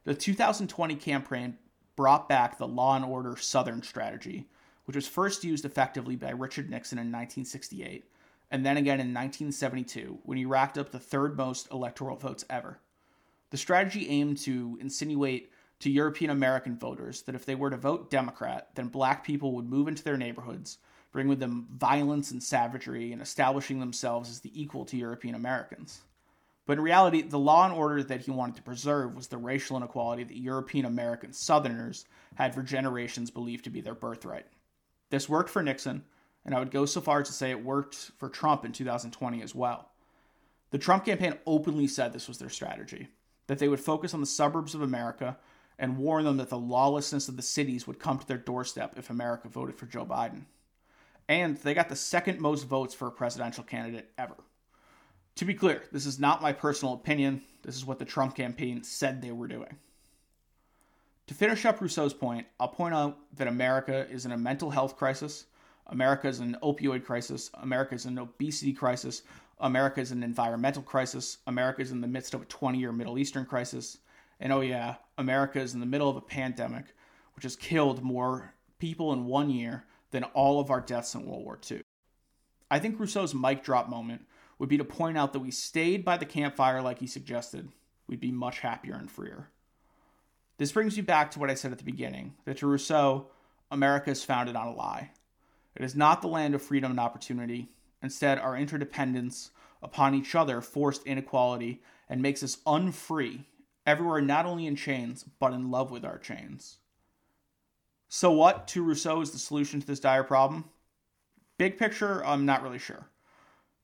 The 0.04 0.14
2020 0.14 0.96
campaign 0.96 1.58
brought 1.96 2.30
back 2.30 2.58
the 2.58 2.68
law 2.68 2.96
and 2.96 3.04
order 3.04 3.36
Southern 3.36 3.82
strategy, 3.82 4.48
which 4.86 4.96
was 4.96 5.08
first 5.08 5.44
used 5.44 5.66
effectively 5.66 6.16
by 6.16 6.30
Richard 6.30 6.70
Nixon 6.70 6.98
in 6.98 7.08
1968, 7.08 8.06
and 8.50 8.66
then 8.66 8.78
again 8.78 9.02
in 9.02 9.14
1972 9.14 10.20
when 10.24 10.38
he 10.38 10.46
racked 10.46 10.78
up 10.78 10.92
the 10.92 11.00
third 11.00 11.36
most 11.36 11.70
electoral 11.72 12.16
votes 12.16 12.46
ever. 12.50 12.80
The 13.50 13.58
strategy 13.58 14.08
aimed 14.10 14.38
to 14.40 14.78
insinuate 14.80 15.52
to 15.80 15.92
European 15.92 16.32
American 16.32 16.78
voters 16.78 17.22
that 17.24 17.36
if 17.36 17.46
they 17.46 17.56
were 17.56 17.70
to 17.70 17.78
vote 17.78 18.10
Democrat, 18.10 18.70
then 18.76 18.88
black 18.88 19.24
people 19.24 19.54
would 19.54 19.70
move 19.70 19.88
into 19.88 20.04
their 20.04 20.18
neighborhoods, 20.18 20.80
bring 21.12 21.28
with 21.28 21.40
them 21.40 21.68
violence 21.72 22.32
and 22.32 22.42
savagery, 22.42 23.12
and 23.12 23.22
establishing 23.22 23.80
themselves 23.80 24.30
as 24.30 24.40
the 24.40 24.62
equal 24.62 24.86
to 24.86 24.98
European 24.98 25.36
Americans. 25.36 26.02
But 26.66 26.78
in 26.78 26.84
reality, 26.84 27.22
the 27.22 27.40
law 27.40 27.66
and 27.66 27.74
order 27.74 28.04
that 28.04 28.22
he 28.22 28.32
wanted 28.32 28.58
to 28.58 28.62
preserve 28.62 29.16
was 29.16 29.28
the 29.28 29.38
racial 29.38 29.78
inequality 29.78 30.26
that 30.26 30.38
European 30.38 30.86
American 30.86 31.32
Southerners 31.32 32.06
had 32.36 32.54
for 32.54 32.62
generations 32.62 33.32
believed 33.32 33.64
to 33.64 33.70
be 33.70 33.80
their 33.80 33.96
birthright. 33.96 34.48
This 35.10 35.30
worked 35.30 35.50
for 35.50 35.64
Nixon, 35.64 36.04
and 36.44 36.54
I 36.54 36.60
would 36.60 36.72
go 36.72 36.86
so 36.86 37.00
far 37.00 37.22
as 37.22 37.28
to 37.28 37.34
say 37.34 37.52
it 37.52 37.64
worked 37.64 38.12
for 38.18 38.28
Trump 38.28 38.66
in 38.66 38.74
2020 38.74 39.42
as 39.42 39.56
well. 39.56 39.92
The 40.72 40.78
Trump 40.78 41.06
campaign 41.06 41.36
openly 41.46 41.88
said 41.88 42.12
this 42.12 42.28
was 42.28 42.40
their 42.40 42.50
strategy 42.50 43.08
that 43.48 43.60
they 43.60 43.70
would 43.70 43.80
focus 43.80 44.14
on 44.14 44.20
the 44.20 44.26
suburbs 44.26 44.76
of 44.76 44.82
America 44.82 45.38
and 45.80 45.98
warn 45.98 46.26
them 46.26 46.38
that 46.38 46.50
the 46.50 46.58
lawlessness 46.58 47.28
of 47.28 47.36
the 47.36 47.42
cities 47.42 47.86
would 47.86 48.00
come 48.00 48.18
to 48.18 48.28
their 48.28 48.38
doorstep 48.38 48.94
if 48.98 49.10
America 49.10 49.48
voted 49.48 49.76
for 49.76 49.86
Joe 49.86 50.06
Biden. 50.06 50.44
And 51.30 51.58
they 51.58 51.74
got 51.74 51.90
the 51.90 51.96
second 51.96 52.40
most 52.40 52.64
votes 52.64 52.94
for 52.94 53.08
a 53.08 53.12
presidential 53.12 53.64
candidate 53.64 54.10
ever. 54.18 54.36
To 55.36 55.46
be 55.46 55.54
clear, 55.54 55.84
this 55.92 56.06
is 56.06 56.20
not 56.20 56.42
my 56.42 56.52
personal 56.52 56.96
opinion. 56.96 57.42
This 57.62 57.76
is 57.76 57.86
what 57.86 58.00
the 58.00 58.06
Trump 58.06 58.36
campaign 58.36 58.84
said 58.84 59.22
they 59.22 59.32
were 59.32 59.48
doing. 59.48 59.78
To 61.28 61.34
finish 61.34 61.66
up 61.66 61.82
Rousseau's 61.82 62.14
point, 62.14 62.48
I'll 62.60 62.70
point 62.70 62.96
out 62.96 63.18
that 63.36 63.48
America 63.48 64.08
is 64.10 64.26
in 64.26 64.32
a 64.32 64.38
mental 64.38 64.72
health 64.72 64.96
crisis, 64.96 65.46
America 65.88 66.28
is 66.28 66.40
in 66.40 66.56
an 66.56 66.60
opioid 66.64 67.04
crisis, 67.04 67.52
America 67.56 67.96
is 67.96 68.06
in 68.06 68.14
an 68.14 68.20
obesity 68.20 68.74
crisis, 68.74 69.24
America 69.60 70.00
is 70.00 70.12
in 70.12 70.20
an 70.20 70.24
environmental 70.24 70.82
crisis, 70.82 71.40
America 71.46 71.82
is 71.82 71.92
in 71.92 72.02
the 72.02 72.08
midst 72.08 72.34
of 72.34 72.42
a 72.42 72.46
20 72.46 72.80
year 72.80 72.92
Middle 72.92 73.20
Eastern 73.20 73.46
crisis, 73.46 73.98
and 74.40 74.54
oh, 74.54 74.62
yeah, 74.62 74.96
America 75.18 75.60
is 75.60 75.74
in 75.74 75.80
the 75.80 75.86
middle 75.86 76.10
of 76.10 76.16
a 76.16 76.22
pandemic 76.22 76.86
which 77.36 77.44
has 77.44 77.56
killed 77.56 78.04
more 78.04 78.54
people 78.80 79.14
in 79.14 79.26
one 79.26 79.50
year 79.50 79.86
than 80.12 80.24
all 80.24 80.60
of 80.60 80.72
our 80.72 80.82
deaths 80.82 81.14
in 81.16 81.26
World 81.26 81.44
War 81.44 81.60
II. 81.70 81.82
I 82.70 82.80
think 82.80 83.00
Rousseau's 83.00 83.34
mic 83.34 83.64
drop 83.64 83.90
moment 83.90 84.26
would 84.60 84.70
be 84.70 84.78
to 84.78 84.84
point 84.84 85.18
out 85.18 85.34
that 85.34 85.40
we 85.40 85.52
stayed 85.52 86.04
by 86.04 86.18
the 86.18 86.26
campfire 86.26 86.82
like 86.82 87.00
he 87.00 87.08
suggested, 87.08 87.70
we'd 88.08 88.20
be 88.20 88.32
much 88.32 88.60
happier 88.60 88.96
and 88.96 89.10
freer. 89.10 89.50
This 90.58 90.72
brings 90.72 90.98
you 90.98 91.04
back 91.04 91.32
to 91.32 91.40
what 91.40 91.52
I 91.52 91.54
said 91.54 91.72
at 91.72 91.78
the 91.78 91.84
beginning 91.84 92.34
that 92.46 92.58
to 92.58 92.68
Rousseau, 92.68 93.28
America 93.70 94.10
is 94.10 94.24
founded 94.24 94.56
on 94.56 94.68
a 94.68 94.74
lie. 94.74 95.12
It 95.76 95.84
is 95.84 95.96
not 95.96 96.22
the 96.22 96.28
land 96.28 96.56
of 96.56 96.62
freedom 96.62 96.90
and 96.90 97.00
opportunity. 97.00 97.70
Instead, 98.02 98.40
our 98.40 98.58
interdependence 98.58 99.52
upon 99.84 100.16
each 100.16 100.34
other 100.34 100.62
forced 100.62 101.06
inequality 101.06 101.84
and 102.10 102.22
makes 102.22 102.42
us 102.42 102.58
unfree, 102.66 103.46
everywhere 103.88 104.22
not 104.22 104.46
only 104.46 104.68
in 104.68 104.76
chains, 104.76 105.26
but 105.40 105.54
in 105.54 105.72
love 105.72 105.90
with 105.90 106.06
our 106.06 106.20
chains. 106.20 106.78
So, 108.10 108.32
what 108.32 108.68
to 108.70 108.84
Rousseau 108.84 109.22
is 109.22 109.32
the 109.32 109.40
solution 109.40 109.80
to 109.80 109.88
this 109.88 110.00
dire 110.00 110.24
problem? 110.24 110.66
Big 111.58 111.80
picture, 111.80 112.24
I'm 112.24 112.46
not 112.46 112.62
really 112.62 112.78
sure. 112.78 113.10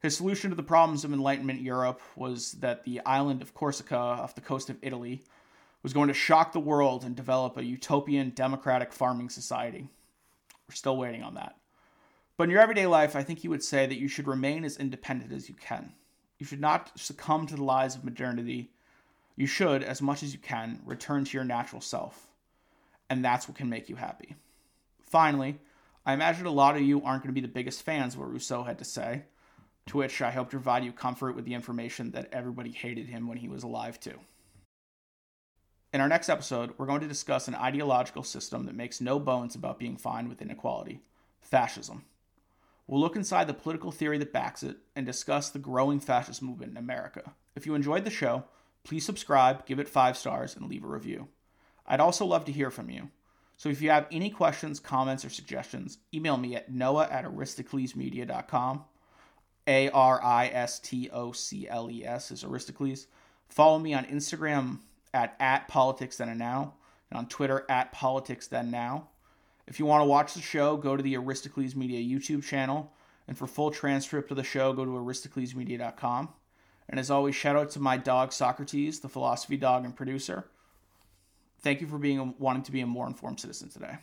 His 0.02 0.16
solution 0.16 0.50
to 0.50 0.56
the 0.56 0.64
problems 0.64 1.06
of 1.06 1.14
Enlightenment 1.14 1.62
Europe 1.62 2.02
was 2.16 2.52
that 2.54 2.84
the 2.84 3.02
island 3.06 3.42
of 3.42 3.54
Corsica 3.54 3.96
off 3.96 4.36
the 4.36 4.42
coast 4.42 4.70
of 4.70 4.78
Italy 4.82 5.24
was 5.82 5.94
going 5.94 6.10
to 6.10 6.14
shock 6.14 6.52
the 6.52 6.60
world 6.60 7.04
and 7.04 7.16
develop 7.16 7.58
a 7.58 7.64
utopian 7.64 8.32
democratic 8.32 8.92
farming 8.92 9.30
society. 9.30 9.88
We're 10.68 10.76
still 10.76 10.98
waiting 10.98 11.24
on 11.24 11.36
that. 11.36 11.56
But 12.38 12.46
in 12.46 12.50
your 12.50 12.62
everyday 12.62 12.86
life, 12.86 13.16
I 13.16 13.24
think 13.24 13.40
he 13.40 13.48
would 13.48 13.64
say 13.64 13.86
that 13.86 14.00
you 14.00 14.08
should 14.08 14.28
remain 14.28 14.66
as 14.66 14.78
independent 14.78 15.32
as 15.32 15.48
you 15.48 15.56
can. 15.56 15.94
You 16.38 16.46
should 16.46 16.62
not 16.62 16.92
succumb 17.00 17.48
to 17.48 17.56
the 17.56 17.64
lies 17.64 17.96
of 17.96 18.04
modernity. 18.04 18.73
You 19.36 19.48
should, 19.48 19.84
as 19.84 20.02
much 20.02 20.24
as 20.24 20.34
you 20.34 20.40
can, 20.40 20.82
return 20.86 21.26
to 21.26 21.38
your 21.38 21.44
natural 21.44 21.82
self. 21.82 22.28
And 23.10 23.24
that's 23.24 23.48
what 23.48 23.58
can 23.58 23.70
make 23.70 23.90
you 23.90 23.96
happy. 23.96 24.36
Finally, 25.02 25.60
I 26.06 26.14
imagine 26.14 26.46
a 26.46 26.52
lot 26.52 26.76
of 26.76 26.82
you 26.82 27.04
aren't 27.04 27.24
going 27.24 27.34
to 27.34 27.42
be 27.42 27.46
the 27.46 27.54
biggest 27.54 27.84
fans 27.84 28.14
of 28.14 28.20
what 28.20 28.32
Rousseau 28.32 28.64
had 28.64 28.80
to 28.80 28.86
say, 28.86 29.24
to 29.88 29.98
which 29.98 30.22
I 30.22 30.32
hope 30.32 30.48
to 30.48 30.58
provide 30.58 30.84
you 30.84 30.92
comfort 30.92 31.36
with 31.36 31.46
the 31.46 31.54
information 31.54 32.12
that 32.12 32.30
everybody 32.32 32.72
hated 32.72 33.08
him 33.08 33.28
when 33.28 33.38
he 33.38 33.48
was 33.48 33.64
alive, 33.64 34.00
too. 34.00 34.20
In 35.94 36.02
our 36.02 36.10
next 36.10 36.30
episode, 36.30 36.74
we're 36.78 36.88
going 36.88 37.02
to 37.02 37.08
discuss 37.08 37.48
an 37.48 37.56
ideological 37.56 38.24
system 38.24 38.66
that 38.66 38.76
makes 38.76 39.00
no 39.00 39.20
bones 39.20 39.56
about 39.56 39.78
being 39.78 39.96
fine 39.96 40.28
with 40.28 40.42
inequality 40.42 41.02
fascism. 41.42 42.04
We'll 42.88 43.00
look 43.00 43.16
inside 43.16 43.48
the 43.48 43.54
political 43.54 43.92
theory 43.92 44.18
that 44.18 44.34
backs 44.34 44.64
it 44.64 44.78
and 44.96 45.06
discuss 45.06 45.50
the 45.50 45.60
growing 45.60 46.00
fascist 46.00 46.42
movement 46.42 46.72
in 46.72 46.78
America. 46.78 47.34
If 47.56 47.66
you 47.66 47.76
enjoyed 47.76 48.04
the 48.04 48.10
show, 48.10 48.44
please 48.84 49.06
subscribe, 49.06 49.66
give 49.66 49.80
it 49.80 49.88
five 49.88 50.18
stars, 50.18 50.56
and 50.56 50.70
leave 50.70 50.84
a 50.84 50.88
review. 50.88 51.28
I'd 51.86 52.00
also 52.00 52.26
love 52.26 52.46
to 52.46 52.52
hear 52.52 52.72
from 52.72 52.90
you. 52.90 53.10
So 53.58 53.70
if 53.70 53.82
you 53.82 53.90
have 53.92 54.08
any 54.12 54.30
questions, 54.30 54.80
comments, 54.80 55.24
or 55.24 55.30
suggestions, 55.30 56.00
email 56.14 56.38
me 56.38 56.56
at 56.56 56.72
noah 56.72 57.08
at 57.10 57.26
aristoclesmedia.com. 57.26 58.86
A 59.68 59.90
R 59.90 60.22
I 60.22 60.48
S 60.48 60.80
T 60.80 61.10
O 61.12 61.32
C 61.32 61.68
L 61.70 61.90
E 61.90 62.06
S 62.06 62.32
is 62.32 62.44
Aristocles. 62.44 63.08
Follow 63.48 63.80
me 63.80 63.94
on 63.94 64.06
Instagram 64.06 64.80
at, 65.14 65.36
at 65.40 65.68
politics 65.68 66.18
then 66.18 66.30
and 66.30 66.40
now, 66.40 66.74
and 67.10 67.18
on 67.18 67.28
Twitter 67.28 67.66
at 67.70 67.92
politics 67.92 68.48
then 68.48 68.72
now. 68.72 69.08
If 69.68 69.80
you 69.80 69.86
want 69.86 70.02
to 70.02 70.06
watch 70.06 70.34
the 70.34 70.42
show, 70.42 70.76
go 70.76 70.98
to 70.98 71.04
the 71.04 71.16
Aristocles 71.16 71.76
Media 71.76 72.02
YouTube 72.02 72.44
channel, 72.44 72.92
and 73.28 73.38
for 73.38 73.48
full 73.48 73.72
transcript 73.72 74.32
of 74.32 74.38
the 74.38 74.44
show, 74.44 74.74
go 74.74 74.84
to 74.84 74.92
aristoclesmedia.com. 74.92 76.30
And 76.90 77.00
as 77.00 77.10
always, 77.10 77.36
shout 77.36 77.56
out 77.56 77.70
to 77.72 77.80
my 77.80 77.98
dog 77.98 78.34
Socrates, 78.34 79.00
the 79.00 79.10
philosophy 79.10 79.58
dog 79.58 79.86
and 79.86 79.96
producer. 79.96 80.46
Thank 81.62 81.82
you 81.82 81.88
for 81.88 81.98
being 81.98 82.36
wanting 82.40 82.64
to 82.64 82.72
be 82.72 82.82
a 82.82 82.88
more 82.88 83.08
informed 83.08 83.40
citizen 83.40 83.70
today. 83.70 83.98